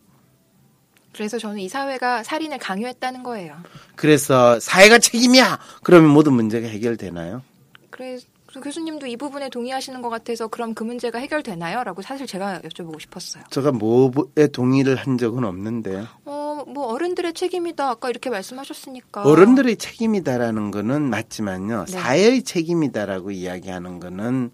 그래서 1.14 1.38
저는 1.38 1.60
이 1.60 1.70
사회가 1.70 2.24
살인을 2.24 2.60
강요했다는 2.60 3.24
거예요. 3.24 3.56
그래서 3.96 4.60
사회가 4.60 5.00
책임이야. 5.00 5.60
그러면 5.84 6.12
모든 6.12 6.34
문제가 6.34 6.68
해결되나요? 6.68 7.42
그래서 7.90 8.26
교수님도 8.64 9.06
이 9.08 9.16
부분에 9.18 9.50
동의하시는 9.50 10.02
것 10.02 10.10
같아서 10.10 10.48
그럼 10.48 10.74
그 10.74 10.84
문제가 10.84 11.20
해결되나요? 11.20 11.84
라고 11.84 12.02
사실 12.02 12.26
제가 12.26 12.62
여쭤보고 12.62 13.00
싶었어요. 13.00 13.44
제가 13.52 13.72
뭐에 13.72 14.48
동의를 14.52 14.96
한 14.96 15.18
적은 15.18 15.44
없는데요. 15.44 16.08
어, 16.26 16.64
뭐 16.68 16.88
어른들의 16.94 17.34
책임이다. 17.34 17.90
아까 17.90 18.10
이렇게 18.10 18.30
말씀하셨으니까. 18.30 19.24
어른들의 19.24 19.78
책임이다라는 19.78 20.72
거는 20.72 21.10
맞지만요. 21.10 21.86
네. 21.86 21.92
사회의 21.92 22.44
책임이다라고 22.44 23.32
이야기하는 23.32 24.00
거는 24.00 24.52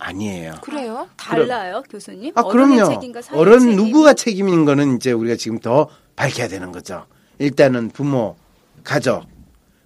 아니에요. 0.00 0.54
그래요? 0.62 1.08
달라요, 1.16 1.82
교수님? 1.88 2.32
아, 2.34 2.42
그럼요. 2.44 2.84
어른 3.32 3.60
책임. 3.60 3.76
누구가 3.76 4.14
책임인 4.14 4.64
거는 4.64 4.96
이제 4.96 5.12
우리가 5.12 5.36
지금 5.36 5.58
더 5.60 5.88
밝혀야 6.16 6.48
되는 6.48 6.72
거죠. 6.72 7.06
일단은 7.38 7.90
부모, 7.90 8.36
가족, 8.82 9.24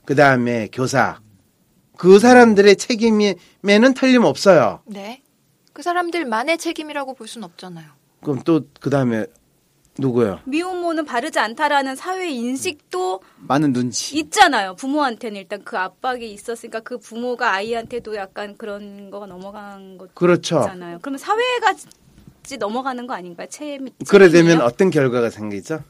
그 0.05 0.15
다음에 0.15 0.69
교사. 0.73 1.21
그 1.97 2.19
사람들의 2.19 2.77
책임에는 2.77 3.95
틀림없어요. 3.95 4.81
네. 4.87 5.23
그 5.73 5.83
사람들만의 5.83 6.59
책임이라고 6.59 7.15
볼 7.15 7.27
수는 7.29 7.45
없잖아요. 7.47 7.87
그럼 8.23 8.43
또 8.43 8.61
그 8.81 8.91
다음에 8.91 9.27
누구요? 9.99 10.41
미혼모는 10.45 11.05
바르지 11.05 11.39
않다라는 11.39 11.95
사회 11.95 12.29
인식도 12.29 13.21
많은 13.39 13.73
눈치. 13.73 14.17
있잖아요. 14.19 14.75
부모한테는 14.75 15.41
일단 15.41 15.63
그 15.65 15.79
압박이 15.79 16.33
있었으니까 16.33 16.81
그 16.81 16.99
부모가 16.99 17.53
아이한테도 17.55 18.17
약간 18.17 18.57
그런 18.57 19.11
거가 19.11 19.27
넘어간 19.27 19.97
것도 19.99 20.11
그렇죠. 20.15 20.61
있잖아요. 20.61 20.99
그러면 21.01 21.19
사회가 21.19 21.75
지 22.43 22.57
넘어가는 22.59 23.07
거 23.07 23.15
아닌가요? 23.15 23.47
책 23.49 23.81
그래 24.09 24.29
되면? 24.29 24.61
어떤 24.61 24.91
결과가 24.91 25.31
생기죠? 25.31 25.83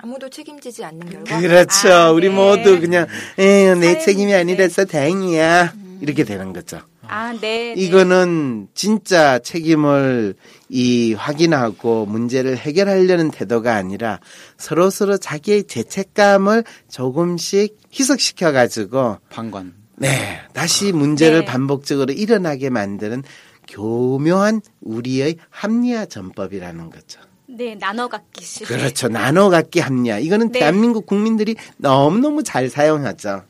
아무도 0.00 0.28
책임지지 0.28 0.84
않는 0.84 1.10
결과. 1.10 1.40
그렇죠. 1.40 1.92
아, 1.92 2.10
우리 2.12 2.28
네. 2.28 2.34
모두 2.34 2.78
그냥 2.80 3.06
에휴, 3.38 3.74
내 3.76 3.94
사회 3.94 3.98
책임이. 3.98 4.32
아니라서 4.34 4.84
다행이야. 4.84 5.72
이렇게 6.00 6.22
되는 6.22 6.52
거죠. 6.52 6.80
아, 7.08 7.32
네. 7.32 7.74
네. 7.74 7.74
이거는 7.76 8.68
진짜 8.74 9.38
책임을 9.38 10.34
이 10.68 11.14
확인하고 11.14 12.06
문제를 12.06 12.56
해결하려는 12.56 13.30
태도가 13.30 13.74
아니라 13.74 14.20
서로 14.56 14.90
서로 14.90 15.16
자기의 15.16 15.64
죄책감을 15.64 16.64
조금씩 16.88 17.78
희석시켜 17.92 18.52
가지고 18.52 19.16
방관. 19.30 19.74
네 19.96 20.40
다시 20.52 20.92
문제를 20.92 21.40
네. 21.40 21.44
반복적으로 21.44 22.12
일어나게 22.12 22.70
만드는 22.70 23.24
교묘한 23.66 24.60
우리의 24.80 25.36
합리화 25.50 26.06
전법이라는 26.06 26.90
거죠. 26.90 27.20
네, 27.46 27.74
나눠 27.74 28.08
갖기식. 28.08 28.68
그렇죠. 28.68 29.08
나눠 29.08 29.48
갖기 29.48 29.80
합리화. 29.80 30.18
이거는 30.18 30.52
네. 30.52 30.60
대한민국 30.60 31.06
국민들이 31.06 31.56
너무너무 31.78 32.42
잘 32.42 32.68
사용하죠. 32.68 33.42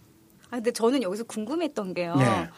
아, 0.50 0.56
근데 0.56 0.70
저는 0.70 1.02
여기서 1.02 1.24
궁금했던 1.24 1.94
게요. 1.94 2.14
네. 2.16 2.48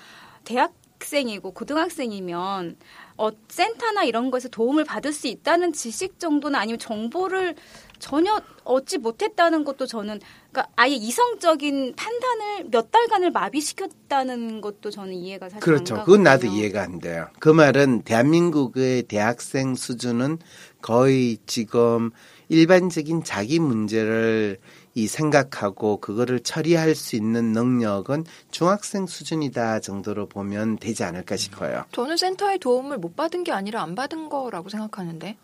대학 0.45 0.73
생이고 1.05 1.53
고등학생이면 1.53 2.77
어, 3.17 3.31
센터나 3.49 4.05
이런 4.05 4.31
거에서 4.31 4.49
도움을 4.49 4.85
받을 4.85 5.13
수 5.13 5.27
있다는 5.27 5.73
지식 5.73 6.19
정도나 6.19 6.59
아니면 6.59 6.79
정보를 6.79 7.55
전혀 7.99 8.41
얻지 8.65 8.99
못했다는 8.99 9.65
것도 9.65 9.87
저는 9.87 10.21
그러니까 10.51 10.73
아예 10.77 10.95
이성적인 10.95 11.95
판단을 11.97 12.69
몇 12.71 12.91
달간을 12.91 13.31
마비시켰다는 13.31 14.63
것도 14.63 14.91
저는 14.91 15.13
이해가 15.13 15.51
사실 15.51 15.61
그렇죠. 15.61 15.97
안 15.97 16.05
그건 16.05 16.23
나도. 16.23 16.47
이해가 16.47 16.83
안 16.83 16.99
돼요. 16.99 17.29
그 17.39 17.51
말은 17.51 18.03
대한민국의 18.03 19.03
대학생 19.03 19.75
수준은 19.75 20.39
거의 20.81 21.37
지금 21.47 22.11
일반적인 22.49 23.23
자기 23.23 23.59
문제를 23.59 24.59
이 24.95 25.07
생각하고 25.07 25.99
그거를 25.99 26.41
처리할 26.41 26.95
수 26.95 27.15
있는 27.17 27.53
능력은 27.53 28.25
중학생 28.51 29.07
수준이다 29.07 29.81
정도로 29.81 30.27
보면 30.27 30.79
되지 30.79 31.05
않을까 31.05 31.37
싶어요. 31.37 31.85
저는 31.93 32.17
센터의 32.17 32.59
도움을 32.59 32.99
못 32.99 33.15
받은 33.17 33.45
게 33.45 33.53
아니라 33.53 33.83
안 33.83 33.95
받은 33.95 34.29
거라고 34.29 34.69
생각하는데. 34.69 35.37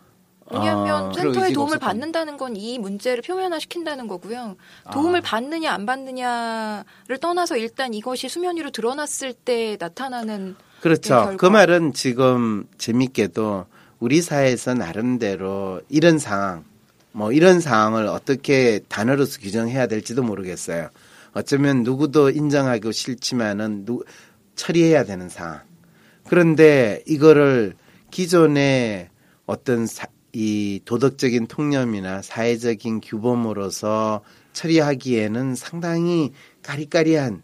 왜냐하면 0.48 1.10
아, 1.10 1.12
센터의 1.12 1.52
도움을. 1.52 1.78
받는다는 1.80 2.36
건 2.36 2.54
이 2.56 2.78
문제를 2.78 3.20
표면화시킨다는 3.22 4.06
거고요. 4.06 4.56
도움을 4.92 5.18
아. 5.18 5.22
받느냐 5.22 5.72
안 5.72 5.86
받느냐를 5.86 7.18
떠나서 7.20 7.56
일단 7.56 7.92
이것이 7.94 8.28
수면 8.28 8.56
위로 8.56 8.70
드러났을 8.70 9.32
때 9.32 9.76
나타나는 9.80 10.54
네, 10.56 10.80
그렇죠. 10.80 11.08
결과. 11.14 11.36
그 11.36 11.46
말은 11.46 11.92
지금 11.94 12.64
재밌게도 12.78 13.66
우리 13.98 14.22
사회에서 14.22 14.74
나름대로 14.74 15.80
이런 15.88 16.18
상황, 16.20 16.64
뭐 17.16 17.32
이런 17.32 17.60
상황을 17.60 18.08
어떻게 18.08 18.80
단어로서 18.90 19.40
규정해야 19.40 19.86
될지도 19.86 20.22
모르겠어요. 20.22 20.90
어쩌면 21.32 21.82
누구도 21.82 22.28
인정하기 22.28 22.92
싫지만은 22.92 23.86
누, 23.86 24.04
처리해야 24.54 25.04
되는 25.04 25.30
상황. 25.30 25.62
그런데 26.28 27.02
이거를 27.06 27.72
기존에 28.10 29.08
어떤 29.46 29.86
사- 29.86 30.08
이 30.34 30.82
도덕적인 30.84 31.46
통념이나 31.46 32.20
사회적인 32.20 33.00
규범으로서 33.00 34.20
처리하기에는 34.52 35.54
상당히 35.54 36.32
까리까리한 36.62 37.42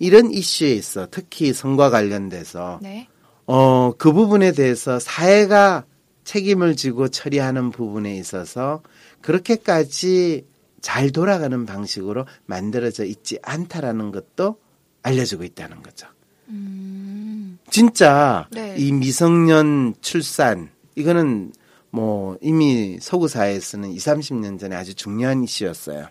이런 0.00 0.32
이슈에 0.32 0.72
있어 0.72 1.06
특히 1.08 1.52
성과 1.52 1.88
관련돼서 1.90 2.80
네. 2.82 3.06
어, 3.46 3.92
그 3.96 4.12
부분에 4.12 4.50
대해서 4.50 4.98
사회가 4.98 5.84
책임을 6.24 6.74
지고 6.74 7.06
처리하는 7.06 7.70
부분에 7.70 8.16
있어서 8.16 8.82
그렇게까지 9.24 10.46
잘 10.82 11.10
돌아가는 11.10 11.64
방식으로 11.64 12.26
만들어져 12.44 13.06
있지 13.06 13.38
않다라는 13.42 14.12
것도 14.12 14.58
알려지고 15.02 15.44
있다는 15.44 15.82
거죠. 15.82 16.06
음. 16.48 17.58
진짜 17.70 18.46
네. 18.50 18.76
이 18.76 18.92
미성년 18.92 19.94
출산 20.02 20.68
이거는 20.94 21.52
뭐 21.90 22.36
이미 22.42 22.98
서구 23.00 23.26
사회에서는 23.26 23.92
2, 23.92 23.96
30년 23.96 24.58
전에 24.58 24.76
아주 24.76 24.94
중요한 24.94 25.42
이슈였어요. 25.42 26.08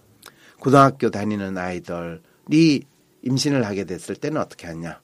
고등학교 0.60 1.12
다니는 1.12 1.56
아이들이 1.56 2.82
임신을 3.22 3.64
하게 3.64 3.84
됐을 3.84 4.16
때는 4.16 4.42
어떻게 4.42 4.66
하냐. 4.66 5.00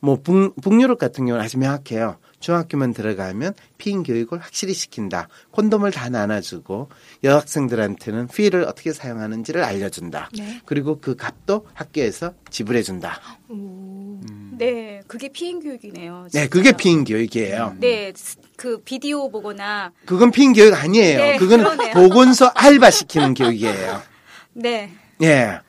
뭐 0.00 0.16
북, 0.22 0.54
북유럽 0.60 0.98
같은 0.98 1.26
경우는 1.26 1.44
아주 1.44 1.58
명확해요. 1.58 2.18
중학교만 2.38 2.92
들어가면 2.92 3.54
피임 3.78 4.02
교육을 4.02 4.38
확실히 4.38 4.74
시킨다. 4.74 5.26
콘돔을 5.52 5.90
다 5.90 6.10
나눠주고 6.10 6.90
여학생들한테는 7.24 8.28
pill을 8.28 8.64
어떻게 8.64 8.92
사용하는지를 8.92 9.64
알려준다. 9.64 10.28
네. 10.36 10.60
그리고 10.66 11.00
그 11.00 11.16
값도 11.16 11.66
학교에서 11.72 12.34
지불해준다. 12.50 13.20
오. 13.48 14.20
네, 14.58 15.00
그게 15.06 15.28
피임 15.28 15.60
교육이네요. 15.60 16.22
네, 16.24 16.28
진짜요. 16.30 16.48
그게 16.50 16.72
피임 16.72 17.04
교육이에요. 17.04 17.76
네, 17.78 18.12
스- 18.14 18.36
그 18.56 18.78
비디오 18.82 19.30
보거나 19.30 19.92
그건 20.04 20.30
피임 20.30 20.52
교육 20.52 20.74
아니에요. 20.74 21.18
네, 21.18 21.36
그거는 21.38 21.64
그러네요. 21.64 21.94
보건소 21.94 22.50
알바 22.54 22.90
시키는 22.90 23.34
교육이에요. 23.34 24.02
네, 24.54 24.90
예. 25.22 25.60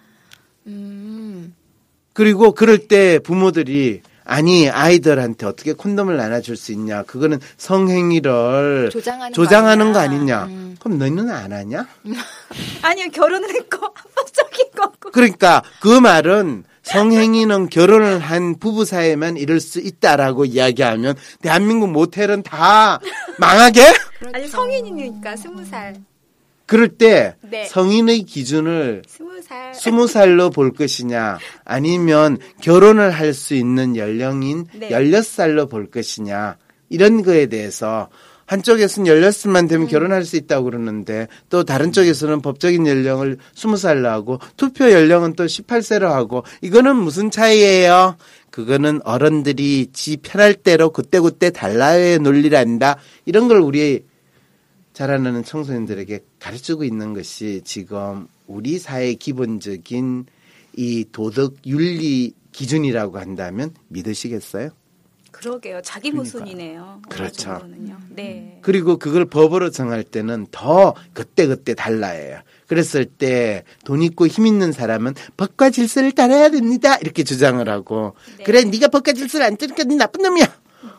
음. 0.67 1.55
그리고 2.13 2.53
그럴 2.53 2.87
때 2.87 3.19
부모들이 3.19 4.01
아니 4.27 4.69
아이들한테 4.69 5.45
어떻게 5.45 5.71
콘돔을 5.73 6.17
나눠줄 6.17 6.57
수 6.57 6.73
있냐? 6.73 7.03
그거는 7.03 7.39
성행위를 7.55 8.89
조장하는, 8.91 9.33
조장하는 9.33 9.93
거 9.93 9.99
아니냐. 9.99 10.37
아니냐? 10.39 10.45
음. 10.45 10.75
그럼 10.79 10.97
너희는 10.99 11.29
안 11.29 11.53
하냐? 11.53 11.87
아니요 12.83 13.07
결혼을 13.13 13.49
했고 13.49 13.87
합법적인 13.93 14.71
거고. 14.75 15.11
그러니까 15.11 15.63
그 15.79 15.87
말은 15.87 16.65
성행위는 16.83 17.69
결혼을 17.69 18.19
한 18.19 18.59
부부 18.59 18.85
사이에만 18.85 19.37
이룰 19.37 19.59
수 19.59 19.79
있다라고 19.79 20.45
이야기하면 20.45 21.15
대한민국 21.41 21.89
모텔은 21.91 22.43
다 22.43 22.99
망하게? 23.39 23.93
아니 24.33 24.47
성인이니까 24.47 25.35
스무 25.37 25.63
살, 25.65 25.95
그럴 26.67 26.89
때 26.89 27.35
네. 27.41 27.65
성인의 27.65 28.23
기준을 28.23 29.03
스무 29.07 30.07
살. 30.07 30.07
살로 30.07 30.49
볼 30.49 30.73
것이냐, 30.73 31.39
아니면 31.63 32.37
결혼을 32.61 33.09
할 33.11 33.33
수 33.33 33.55
있는 33.55 33.95
연령인 33.95 34.65
네. 34.77 34.91
열여섯 34.91 35.25
살로 35.25 35.67
볼 35.67 35.89
것이냐, 35.89 36.57
이런 36.89 37.23
거에 37.23 37.47
대해서 37.47 38.09
한쪽에서는 38.47 39.07
열여섯만 39.07 39.65
음. 39.65 39.67
되면 39.67 39.87
결혼할 39.87 40.23
수 40.25 40.35
있다고 40.37 40.65
그러는데 40.65 41.27
또 41.49 41.63
다른 41.63 41.91
쪽에서는 41.91 42.41
법적인 42.41 42.85
연령을 42.87 43.37
스무 43.53 43.77
살로 43.77 44.09
하고 44.09 44.39
투표 44.55 44.91
연령은 44.91 45.33
또 45.33 45.45
18세로 45.45 46.03
하고 46.09 46.43
이거는 46.61 46.95
무슨 46.95 47.29
차이예요? 47.29 48.17
그거는 48.49 49.01
어른들이 49.03 49.87
지 49.93 50.17
편할 50.17 50.53
대로 50.53 50.89
그때그때 50.91 51.49
달라의 51.51 52.19
논리란다. 52.19 52.97
이런 53.25 53.47
걸 53.47 53.59
우리 53.59 54.05
자라나는 54.93 55.43
청소년들에게 55.43 56.21
가르치고 56.39 56.83
있는 56.83 57.13
것이 57.13 57.61
지금 57.63 58.27
우리 58.47 58.79
사회의 58.79 59.15
기본적인 59.15 60.25
이 60.75 61.05
도덕 61.11 61.55
윤리 61.65 62.33
기준이라고 62.51 63.19
한다면 63.19 63.73
믿으시겠어요? 63.89 64.69
그러게요. 65.31 65.81
자기 65.83 66.11
모순이네요. 66.11 67.01
그렇죠. 67.09 67.59
정도는요. 67.59 67.97
네. 68.09 68.57
그리고 68.61 68.97
그걸 68.97 69.25
법으로 69.25 69.69
정할 69.69 70.03
때는 70.03 70.47
더 70.51 70.95
그때그때 71.13 71.75
달라요. 71.75 72.39
그랬을 72.65 73.05
때 73.05 73.63
돈 73.85 74.01
있고 74.01 74.27
힘 74.27 74.47
있는 74.47 74.71
사람은 74.71 75.13
법과 75.37 75.69
질서를 75.69 76.11
따라야 76.13 76.49
됩니다. 76.49 76.97
이렇게 76.97 77.23
주장을 77.23 77.67
하고 77.69 78.15
네. 78.37 78.43
그래 78.43 78.63
네가 78.63 78.87
법과 78.87 79.13
질서를 79.13 79.45
안 79.45 79.57
따르니까 79.57 79.83
네 79.83 79.95
나쁜 79.95 80.23
놈이야. 80.23 80.45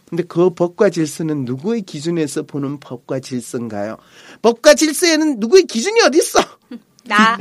근데 0.09 0.23
그 0.23 0.51
법과 0.51 0.90
질서는 0.90 1.44
누구의 1.44 1.83
기준에서 1.83 2.42
보는 2.44 2.81
법과 2.81 3.21
질서인가요? 3.21 3.99
법과 4.42 4.75
질서에는 4.75 5.38
누구의 5.38 5.64
기준이 5.64 6.01
어디 6.03 6.18
있어? 6.18 6.40
나. 7.05 7.38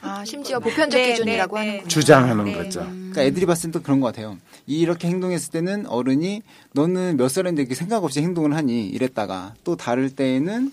아, 0.00 0.24
심지어 0.24 0.58
보편적 0.58 0.98
네, 0.98 1.10
기준이라고 1.10 1.56
네, 1.56 1.62
네. 1.62 1.68
하는군요. 1.68 1.88
주장하는 1.88 2.44
네. 2.44 2.54
거죠. 2.54 2.80
그러니까 2.80 3.22
애들이 3.22 3.44
봤을 3.46 3.70
때또 3.70 3.82
그런 3.82 4.00
것 4.00 4.06
같아요. 4.06 4.38
이렇게 4.66 5.08
행동했을 5.08 5.50
때는 5.50 5.86
어른이 5.86 6.42
너는 6.72 7.16
몇 7.18 7.28
살인데 7.28 7.62
이렇게 7.62 7.74
생각 7.74 8.02
없이 8.04 8.22
행동을 8.22 8.56
하니 8.56 8.86
이랬다가 8.88 9.54
또 9.64 9.76
다를 9.76 10.10
때에는 10.10 10.72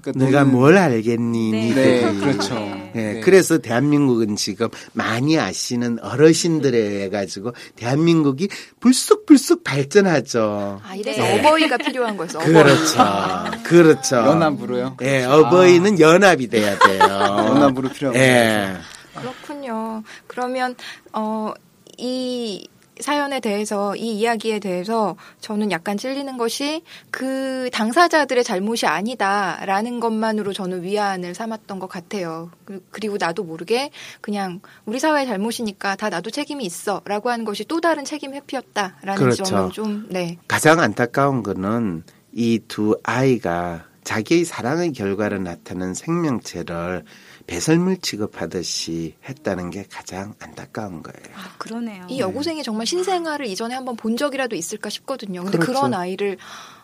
그러니까 0.00 0.24
내가 0.24 0.38
너는 0.40 0.52
뭘 0.52 0.76
알겠니? 0.76 1.50
네. 1.50 1.74
네, 1.74 2.14
그렇죠. 2.18 2.54
네. 2.54 2.92
예, 2.96 3.12
네. 3.14 3.20
그래서 3.20 3.58
대한민국은 3.58 4.36
지금 4.36 4.68
많이 4.92 5.38
아시는 5.38 5.98
어르신들에 6.00 6.76
의해 6.76 7.08
가지고 7.10 7.52
대한민국이 7.76 8.48
불쑥불쑥 8.80 9.64
발전하죠. 9.64 10.80
아, 10.84 10.94
이래서 10.94 11.22
네. 11.22 11.38
어버이가 11.38 11.76
필요한 11.78 12.16
거였어. 12.16 12.38
어버이. 12.38 12.52
그렇죠. 12.52 13.04
그렇죠. 13.64 14.16
연합으로요. 14.16 14.96
예, 15.02 15.24
어버이는 15.24 16.00
연합이 16.00 16.48
돼야 16.48 16.78
돼요. 16.78 16.98
연합으로 17.04 17.88
필요하고 17.90 18.18
예. 18.18 18.74
그렇군요. 19.14 20.02
그러면 20.26 20.74
어, 21.12 21.52
이 21.96 22.66
사연에 23.00 23.40
대해서 23.40 23.96
이 23.96 24.12
이야기에 24.18 24.58
대해서 24.60 25.16
저는 25.40 25.70
약간 25.72 25.96
찔리는 25.96 26.36
것이 26.38 26.82
그 27.10 27.68
당사자들의 27.72 28.44
잘못이 28.44 28.86
아니다라는 28.86 30.00
것만으로 30.00 30.52
저는 30.52 30.82
위안을 30.82 31.34
삼았던 31.34 31.78
것 31.80 31.88
같아요. 31.88 32.50
그- 32.64 32.84
그리고 32.90 33.16
나도 33.18 33.42
모르게 33.44 33.90
그냥 34.20 34.60
우리 34.86 34.98
사회의 35.00 35.26
잘못이니까 35.26 35.96
다 35.96 36.08
나도 36.08 36.30
책임이 36.30 36.64
있어라고 36.64 37.30
하는 37.30 37.44
것이 37.44 37.64
또 37.64 37.80
다른 37.80 38.04
책임 38.04 38.34
회피였다라는 38.34 39.14
그렇죠. 39.16 39.42
점은 39.44 39.70
좀 39.70 40.06
네. 40.10 40.38
가장 40.46 40.80
안타까운 40.80 41.42
거는 41.42 42.04
이 42.32 42.60
두 42.68 42.98
아이가 43.04 43.84
자기의 44.04 44.44
사랑의 44.44 44.92
결과로 44.92 45.38
나타난 45.38 45.94
생명체를 45.94 47.04
배설물 47.46 47.98
취급하듯이 47.98 49.14
했다는 49.28 49.70
게 49.70 49.84
가장 49.90 50.34
안타까운 50.38 51.02
거예요. 51.02 51.36
아, 51.36 51.54
그러네요. 51.58 52.06
이 52.08 52.18
여고생이 52.18 52.62
정말 52.62 52.86
신생아를 52.86 53.46
이전에 53.46 53.74
한번 53.74 53.96
본 53.96 54.16
적이라도 54.16 54.56
있을까 54.56 54.88
싶거든요. 54.88 55.42
근데 55.42 55.58
그렇죠. 55.58 55.80
그런 55.80 55.94
아이를 55.94 56.38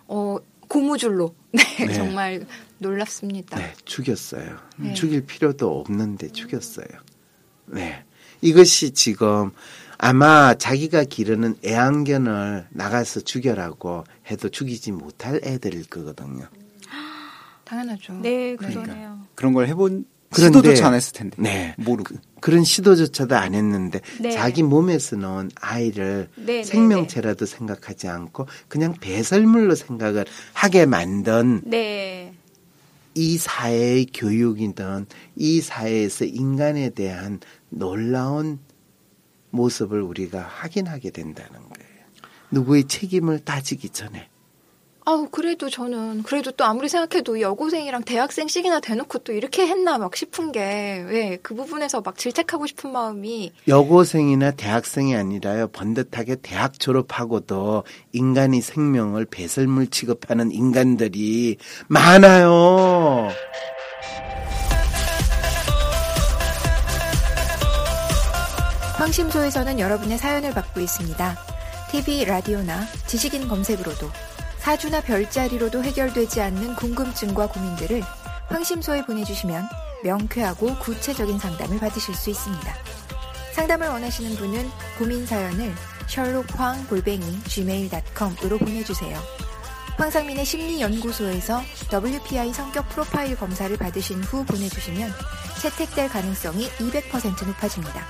어 0.07 0.38
고무줄로 0.68 1.35
네, 1.53 1.62
네. 1.87 1.92
정말 1.92 2.46
놀랍습니다. 2.79 3.59
네, 3.59 3.73
죽였어요. 3.85 4.57
네. 4.77 4.94
죽일 4.94 5.25
필요도 5.27 5.81
없는데 5.81 6.31
죽였어요. 6.33 6.87
네. 7.66 8.05
이것이 8.42 8.92
지금 8.92 9.51
아마 9.99 10.55
자기가 10.55 11.05
기르는 11.05 11.57
애완견을 11.64 12.68
나가서 12.70 13.20
죽여라고 13.20 14.05
해도 14.31 14.49
죽이지 14.49 14.92
못할 14.92 15.40
애들일 15.44 15.88
거거든요. 15.88 16.49
당연하죠. 17.64 18.14
네, 18.14 18.57
그러네요. 18.57 19.27
그런 19.35 19.53
걸 19.53 19.68
해본 19.68 20.07
그런데- 20.33 20.59
시도조차 20.59 20.87
안 20.88 20.95
했을 20.95 21.12
텐데. 21.12 21.37
네. 21.38 21.75
모르고. 21.79 22.14
그런 22.40 22.64
시도조차도 22.64 23.37
안 23.37 23.55
했는데 23.55 24.01
네. 24.21 24.31
자기 24.31 24.62
몸에서 24.62 25.16
나온 25.16 25.51
아이를 25.61 26.29
네, 26.37 26.45
네, 26.45 26.62
생명체라도 26.64 27.45
생각하지 27.45 28.09
않고 28.09 28.47
그냥 28.69 28.95
배설물로 28.95 29.75
생각을 29.75 30.25
하게 30.55 30.87
만든 30.87 31.61
네. 31.64 32.33
이 33.14 33.37
사회의 33.37 34.07
교육이든 34.07 35.07
이 35.37 35.61
사회에서 35.61 36.25
인간에 36.25 36.90
대한 36.90 37.40
놀라운 37.69 38.61
모습을 39.51 40.01
우리가 40.01 40.40
확인하게 40.40 41.11
된다는 41.11 41.51
거예요. 41.51 41.90
누구의 42.53 42.85
책임을 42.85 43.40
따지기 43.45 43.90
전에. 43.90 44.30
아우 45.11 45.29
그래도 45.29 45.68
저는 45.68 46.23
그래도 46.23 46.53
또 46.53 46.64
아무리 46.64 46.88
생각해도 46.88 47.37
이 47.37 47.42
여고생이랑 47.42 48.05
대학생씩이나 48.05 48.79
대놓고 48.79 49.18
또 49.18 49.33
이렇게 49.33 49.66
했나 49.66 49.99
막 49.99 50.14
싶은 50.14 50.53
게 50.53 50.61
왜 51.09 51.40
그 51.42 51.55
부분에서 51.57 52.01
막 52.01 52.16
질책하고 52.16 52.66
싶은 52.68 52.92
마음이 52.92 53.53
여고생이나 53.66 54.53
대학생이 54.53 55.16
아니라요. 55.16 55.66
번듯하게 55.68 56.37
대학 56.42 56.79
졸업하고도 56.79 57.83
인간의 58.12 58.61
생명을 58.61 59.25
배설물 59.25 59.88
취급하는 59.88 60.53
인간들이 60.53 61.57
많아요. 61.88 63.31
황심소에서는 68.96 69.81
여러분의 69.81 70.18
사연을 70.18 70.53
받고 70.53 70.81
있습니다. 70.81 71.37
TV, 71.90 72.25
라디오나 72.25 72.87
지식인 73.07 73.49
검색으로도 73.49 74.09
사주나 74.61 75.01
별자리로도 75.01 75.83
해결되지 75.83 76.40
않는 76.42 76.77
궁금증과 76.77 77.49
고민들을 77.49 78.03
황심소에 78.49 79.07
보내주시면 79.07 79.66
명쾌하고 80.05 80.79
구체적인 80.79 81.38
상담을 81.38 81.79
받으실 81.79 82.14
수 82.14 82.31
있습니다. 82.31 82.75
상담을 83.53 83.88
원하시는 83.88 84.37
분은 84.37 84.70
고민 84.99 85.27
사연을 85.27 85.75
셜록황 86.07 86.87
골뱅이 86.88 87.25
gmail.com으로 87.44 88.59
보내주세요. 88.59 89.18
황상민의 89.96 90.44
심리연구소에서 90.44 91.62
WPI 91.92 92.53
성격 92.53 92.88
프로파일 92.90 93.37
검사를 93.37 93.75
받으신 93.77 94.23
후 94.25 94.44
보내주시면 94.44 95.11
채택될 95.61 96.09
가능성이 96.09 96.68
200% 96.70 97.46
높아집니다. 97.46 98.07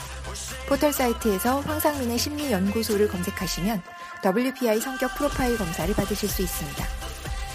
포털 0.69 0.93
사이트에서 0.93 1.61
황상민의 1.61 2.17
심리연구소를 2.19 3.09
검색하시면 3.09 3.83
WPI 4.25 4.81
성격 4.81 5.15
프로파일 5.15 5.57
검사를 5.57 5.93
받으실 5.95 6.29
수 6.29 6.43
있습니다. 6.43 6.85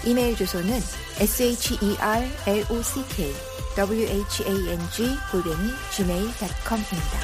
이메일 0.04 0.36
주소는 0.36 0.70
sherlock 1.20 1.78
whang 3.78 5.16
골뱅이 5.30 5.70
gmail.com입니다. 5.94 7.18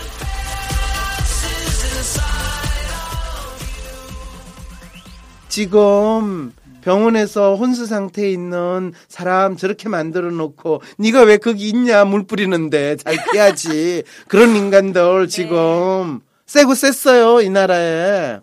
지금 5.48 6.52
병원에서 6.82 7.54
혼수 7.56 7.86
상태에 7.86 8.30
있는 8.30 8.92
사람 9.08 9.56
저렇게 9.56 9.88
만들어 9.88 10.30
놓고 10.30 10.82
네가 10.98 11.22
왜 11.22 11.36
거기 11.36 11.68
있냐 11.68 12.04
물 12.04 12.26
뿌리는데 12.26 12.96
잘 12.96 13.16
피하지 13.30 14.04
그런 14.28 14.56
인간들 14.56 15.28
지금 15.28 16.20
세고 16.46 16.74
셌어요 16.74 17.40
이 17.40 17.50
나라에. 17.50 18.40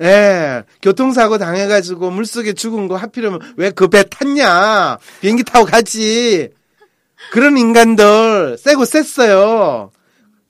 예 0.00 0.62
교통사고 0.80 1.38
당해가지고 1.38 2.10
물속에 2.10 2.52
죽은 2.52 2.86
거 2.88 2.96
하필이면 2.96 3.54
왜 3.56 3.70
그 3.70 3.88
배 3.88 4.04
탔냐 4.08 4.98
비행기 5.20 5.42
타고 5.44 5.64
가지 5.66 6.50
그런 7.32 7.58
인간들 7.58 8.56
세고 8.58 8.84
셌어요 8.84 9.90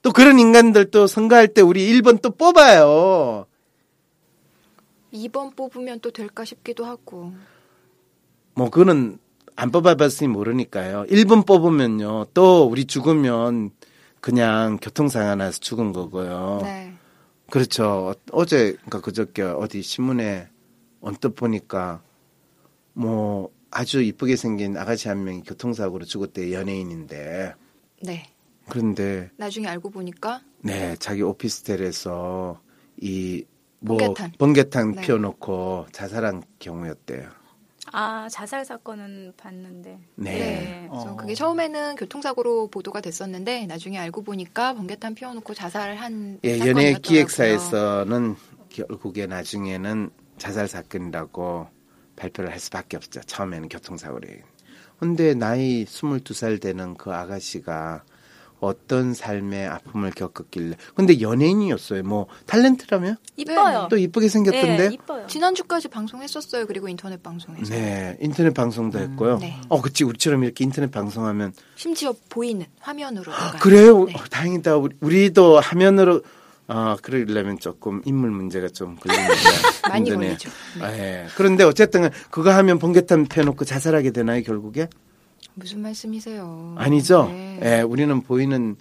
또 0.03 0.13
그런 0.13 0.39
인간들 0.39 0.91
또 0.91 1.07
선거할 1.07 1.49
때 1.49 1.63
우리 1.63 1.91
1번 2.01 2.21
또 2.21 2.31
뽑아요 2.31 3.47
2번 5.15 5.57
뽑으면 5.57 6.01
또 6.01 6.11
될까 6.11 6.45
싶기도 6.45 6.85
하고. 6.85 7.33
뭐 8.55 8.69
그거는 8.69 9.19
안 9.57 9.71
뽑아봤으니 9.71 10.29
모르니까요. 10.29 11.07
1번 11.09 11.47
뽑으면요. 11.47 12.27
또 12.35 12.65
우리 12.65 12.85
죽으면 12.85 13.71
그냥 14.21 14.77
교통사고 14.81 15.35
나서 15.37 15.59
죽은 15.61 15.93
거고요. 15.95 16.61
네. 16.63 16.93
그렇죠. 17.51 18.15
어제 18.33 18.73
그러니까 18.73 19.01
그저께 19.01 19.43
어디 19.43 19.83
신문에 19.83 20.49
언뜻 21.01 21.35
보니까 21.35 22.03
뭐 22.93 23.51
아주 23.71 24.03
이쁘게 24.03 24.37
생긴 24.37 24.77
아가씨 24.77 25.09
한 25.09 25.25
명이 25.25 25.43
교통사고로 25.43 26.05
죽었대 26.05 26.53
연예인인데 26.53 27.55
네. 28.03 28.33
그런데 28.69 29.31
나중에 29.37 29.67
알고 29.67 29.91
보니까 29.91 30.43
네 30.61 30.97
자기 30.99 31.23
오피스텔에서 31.23 32.61
이 33.01 33.45
뭐 33.81 33.97
번개탄. 33.97 34.33
번개탄 34.39 34.93
네. 34.93 35.01
피워놓고 35.03 35.87
자살한 35.93 36.43
경우였대요. 36.59 37.29
아 37.93 38.29
자살 38.31 38.65
사건은 38.65 39.33
봤는데. 39.37 39.99
네. 40.17 40.89
그래서 40.91 41.13
어. 41.13 41.17
그게 41.17 41.35
처음에는 41.35 41.97
교통사고로 41.97 42.69
보도가 42.69 43.01
됐었는데 43.01 43.67
나중에 43.67 43.99
알고 43.99 44.23
보니까 44.23 44.75
번개탄 44.75 45.15
피워놓고 45.15 45.55
자살한 45.55 46.41
예. 46.45 46.59
연예 46.61 46.95
기획사에서는 46.95 48.37
결국에 48.69 49.27
나중에는 49.27 50.11
자살 50.39 50.69
사건이라고 50.69 51.69
발표를 52.17 52.51
할 52.51 52.59
수밖에 52.59 52.97
없죠. 52.97 53.21
처음에는 53.21 53.69
교통사고래. 53.69 54.43
근데 54.99 55.35
나이 55.35 55.85
22살 55.85 56.61
되는 56.61 56.95
그 56.95 57.13
아가씨가 57.13 58.03
어떤 58.61 59.15
삶의 59.15 59.67
아픔을 59.69 60.11
겪었길래. 60.11 60.77
근데 60.95 61.21
연예인이었어요. 61.21 62.03
뭐 62.03 62.27
탤런트라며? 62.47 63.17
이뻐요. 63.37 63.89
또 63.91 63.97
이쁘게 63.97 64.29
생겼던데? 64.29 64.89
네, 64.89 64.95
이뻐요. 64.95 65.27
지난주까지 65.27 65.89
방송했었어요. 65.89 66.67
그리고 66.67 66.89
인터넷 66.89 67.23
방송에서. 67.23 67.73
네, 67.73 68.17
인터넷 68.21 68.53
방송도 68.53 68.99
했고요. 68.99 69.39
네. 69.39 69.61
어, 69.69 69.81
그치. 69.81 70.05
우리처럼 70.05 70.45
이렇게 70.45 70.65
인터넷 70.65 70.91
방송하면 70.91 71.53
심지어 71.77 72.15
보이는 72.29 72.67
화면으로. 72.81 73.31
그래요? 73.61 74.05
네. 74.05 74.15
어, 74.15 74.19
다행이다. 74.31 74.77
우리, 74.77 74.97
우리도 75.01 75.61
화면으로 75.61 76.23
아 76.71 76.97
그러려면 77.01 77.59
조금 77.59 78.03
인물 78.05 78.31
문제가 78.31 78.69
좀 78.69 78.97
걸리는데 78.97 79.35
많이 79.89 80.11
힘드네요. 80.11 80.37
걸리죠. 80.37 80.51
아, 80.83 80.93
예. 80.93 81.27
그런데 81.35 81.65
어쨌든 81.65 82.11
그거 82.31 82.53
하면 82.53 82.79
번개탄 82.79 83.25
펴놓고 83.25 83.65
자살하게 83.65 84.11
되나요 84.11 84.43
결국에? 84.43 84.89
무슨 85.59 85.81
말씀이세요? 85.83 86.75
아니죠. 86.79 87.27
네. 87.29 87.61
예, 87.63 87.81
우리는 87.83 88.21
보이는 88.23 88.77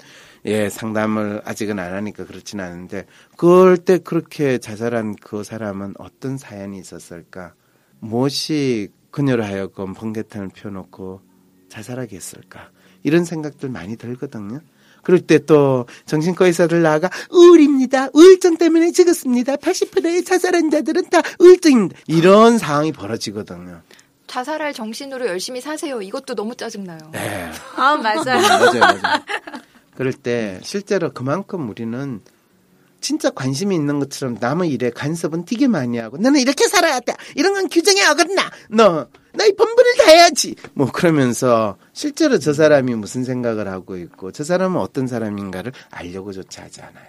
예 0.46 0.70
상담을 0.70 1.42
아직은 1.44 1.80
안 1.80 1.94
하니까 1.94 2.26
그렇지는 2.26 2.63
않은데 2.63 3.06
그럴 3.36 3.78
때 3.78 3.98
그렇게 3.98 4.60
자살한 4.60 5.16
그 5.16 5.44
사람은 5.44 5.96
어떤 5.98 6.38
사연이 6.38 6.78
있었을까? 6.80 7.54
무엇이 8.00 8.90
그녀를 9.12 9.44
하여금 9.46 9.94
번개탄을 9.94 10.50
펴놓고 10.50 11.22
자살하게 11.70 12.16
했을까? 12.16 12.70
이런 13.04 13.26
생각들 13.26 13.70
많이 13.70 13.98
들거든요. 13.98 14.62
그럴 15.04 15.22
때 15.22 15.40
또 15.40 15.86
정신과 16.06 16.48
의사들 16.48 16.82
나가 16.82 17.10
우울입니다. 17.32 18.10
우울증 18.13 18.58
때문에 18.58 18.92
죽었습니다. 18.92 19.56
80%의 19.56 20.24
자살한 20.26 20.70
자들은 20.70 21.10
다 21.10 21.22
우울증입니다. 21.40 21.98
이런 22.08 22.58
상황이 22.58 22.92
벌어지거든요. 22.92 23.82
자살할 24.28 24.74
정신으로 24.74 25.28
열심히 25.28 25.62
사세요. 25.62 26.02
이것도 26.02 26.36
너무 26.36 26.56
짜증나요. 26.56 27.00
네. 27.12 27.50
아 27.76 27.96
맞아요. 27.96 28.42
맞아요, 28.42 28.80
맞아요. 28.80 29.02
그럴 29.96 30.13
때 30.13 30.60
실제로 30.63 31.12
그만큼 31.12 31.70
우리는 31.70 32.22
진짜 33.02 33.30
관심이 33.30 33.76
있는 33.76 34.00
것처럼 34.00 34.38
남의 34.40 34.70
일에 34.72 34.90
간섭은 34.90 35.46
되게 35.46 35.68
많이 35.68 35.98
하고 35.98 36.18
너는 36.18 36.40
이렇게 36.40 36.68
살아야 36.68 37.00
돼. 37.00 37.13
이런 37.36 37.54
건 37.54 37.68
규정에 37.70 38.04
어긋나. 38.06 38.50
너 38.70 39.08
너희 39.34 39.56
본분을 39.56 39.98
다해야지. 39.98 40.56
뭐 40.74 40.92
그러면서 40.92 41.78
실제로 41.94 42.38
저 42.40 42.54
사람이 42.54 42.96
무슨 42.96 43.24
생각을 43.24 43.68
하고 43.68 43.98
있고 43.98 44.32
저 44.32 44.44
사람은 44.44 44.80
어떤 44.80 45.08
사람인가를 45.08 45.72
알려고조차 45.92 46.63
하지 46.63 46.82
않아요. 46.82 47.06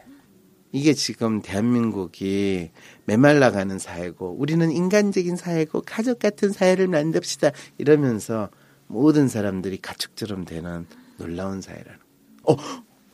이게 0.72 0.92
지금 0.94 1.40
대한민국이 1.40 2.70
메말라가는 3.07 3.78
사회고 3.78 4.37
우리는 4.38 4.70
인간적인 4.70 5.37
사회고 5.37 5.83
가족 5.87 6.18
같은 6.18 6.52
사회를 6.52 6.88
만듭시다 6.88 7.50
이러면서 7.78 8.50
모든 8.87 9.28
사람들이 9.28 9.78
가축처럼 9.78 10.44
되는 10.44 10.87
놀라운 11.16 11.61
사회라는. 11.61 11.98
어, 12.44 12.57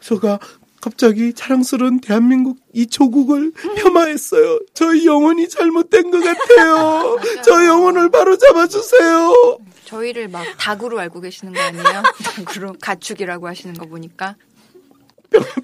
제가 0.00 0.38
갑자기 0.80 1.32
자랑스러운 1.32 2.00
대한민국 2.00 2.58
이 2.72 2.86
조국을 2.86 3.52
폄하했어요. 3.76 4.60
저희 4.74 5.06
영혼이 5.06 5.48
잘못된 5.48 6.10
것 6.10 6.20
같아요. 6.22 7.18
저 7.42 7.64
영혼을 7.64 8.10
바로 8.10 8.36
잡아주세요. 8.36 9.58
저희를 9.86 10.28
막 10.28 10.44
닭으로 10.58 10.98
알고 11.00 11.20
계시는 11.20 11.54
거 11.54 11.60
아니에요? 11.60 12.02
닭으로 12.22 12.74
가축이라고 12.80 13.48
하시는 13.48 13.74
거 13.74 13.86
보니까. 13.86 14.36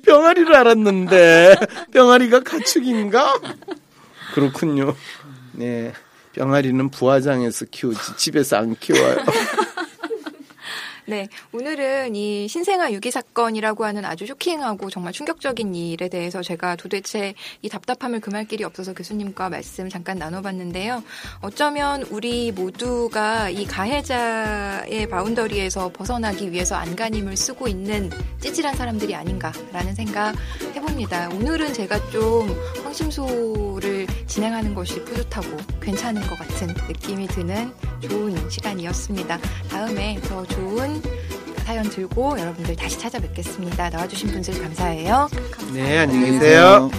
병 0.05 0.25
아리를 0.27 0.55
알았는데 0.55 1.57
병아리가 1.93 2.41
가축인가? 2.41 3.41
그렇군요. 4.35 4.95
네, 5.53 5.93
병아리는 6.33 6.91
부화장에서 6.91 7.67
키우지 7.71 8.17
집에서 8.17 8.57
안 8.57 8.75
키워요. 8.77 9.17
네, 11.11 11.27
오늘은 11.51 12.15
이 12.15 12.47
신생아 12.47 12.93
유기 12.93 13.11
사건이라고 13.11 13.85
하는 13.85 14.05
아주 14.05 14.29
쇼킹하고 14.29 14.91
정말 14.91 15.13
충격적인 15.13 15.75
일에 15.75 16.09
대해서 16.09 16.41
제가 16.41 16.77
도대체 16.77 17.35
이 17.63 17.69
답답함을 17.69 18.21
금할 18.21 18.45
길이 18.45 18.63
없어서 18.63 18.95
교수님과 18.95 19.49
말씀 19.49 19.89
잠깐 19.89 20.19
나눠봤는데요. 20.19 21.03
어쩌면 21.41 22.03
우리 22.11 22.53
모두가 22.53 23.51
이 23.51 23.65
가해자의 23.65 25.09
바운더리에서 25.09 25.91
벗어나기 25.93 26.53
위해서 26.53 26.77
안간힘을 26.77 27.37
쓰고 27.37 27.67
있는 27.67 28.09
찌질한 28.39 28.77
사람들이 28.77 29.13
아닌가라는 29.17 29.97
생각 29.97 30.37
해봅니다. 30.77 31.31
오늘은 31.31 31.73
제가 31.73 32.09
좀 32.11 32.49
황심소를 32.85 34.07
진행하는 34.29 34.77
것이 34.77 35.05
뿌듯하고 35.05 35.57
괜찮은 35.81 36.23
것 36.29 36.39
같은 36.39 36.69
느낌이 36.69 37.27
드는 37.27 37.73
좋은 38.01 38.49
시간이었습니다. 38.49 39.41
다음에 39.69 40.21
더 40.23 40.47
좋은 40.47 41.00
사연 41.65 41.89
들고 41.89 42.39
여러분들 42.39 42.77
다시 42.77 42.99
찾아뵙겠습니다. 42.99 43.91
나와주신 43.91 44.31
분들 44.33 44.61
감사해요. 44.63 45.29
네, 45.73 45.99
안녕히 45.99 46.33
계세요. 46.33 46.91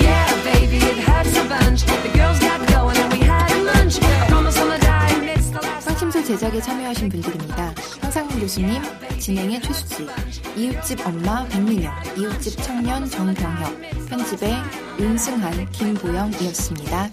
Yeah, 0.00 0.42
baby, 0.44 0.78
it 0.78 0.98
hurts 1.00 1.36
a 1.38 1.48
bunch. 1.48 1.84
The 1.86 2.12
girls 2.12 2.40
got 2.40 2.60
going 2.68 2.96
and 2.98 3.12
we 3.14 3.20
had 3.22 3.52
a 3.52 3.62
lunch. 3.62 4.00
I 4.02 4.26
promise 4.26 4.58
I'ma 4.58 4.78
die 4.78 5.14
and 5.14 5.30
it's 5.30 5.50
the 5.50 5.60
last. 5.62 5.84
상심소 5.88 6.24
제작에 6.24 6.60
참여하신 6.60 7.08
분들입니다. 7.10 7.74
황상민 8.00 8.40
교수님, 8.40 8.82
진행의 9.18 9.60
최수지, 9.62 10.08
이웃집 10.56 11.06
엄마 11.06 11.44
백민영, 11.46 11.92
이웃집 12.16 12.62
청년 12.62 13.08
정병혁, 13.08 13.80
편집 14.08 14.40
편집의 14.40 14.54
윤승한, 14.98 15.70
김보영이었습니다. 15.70 17.10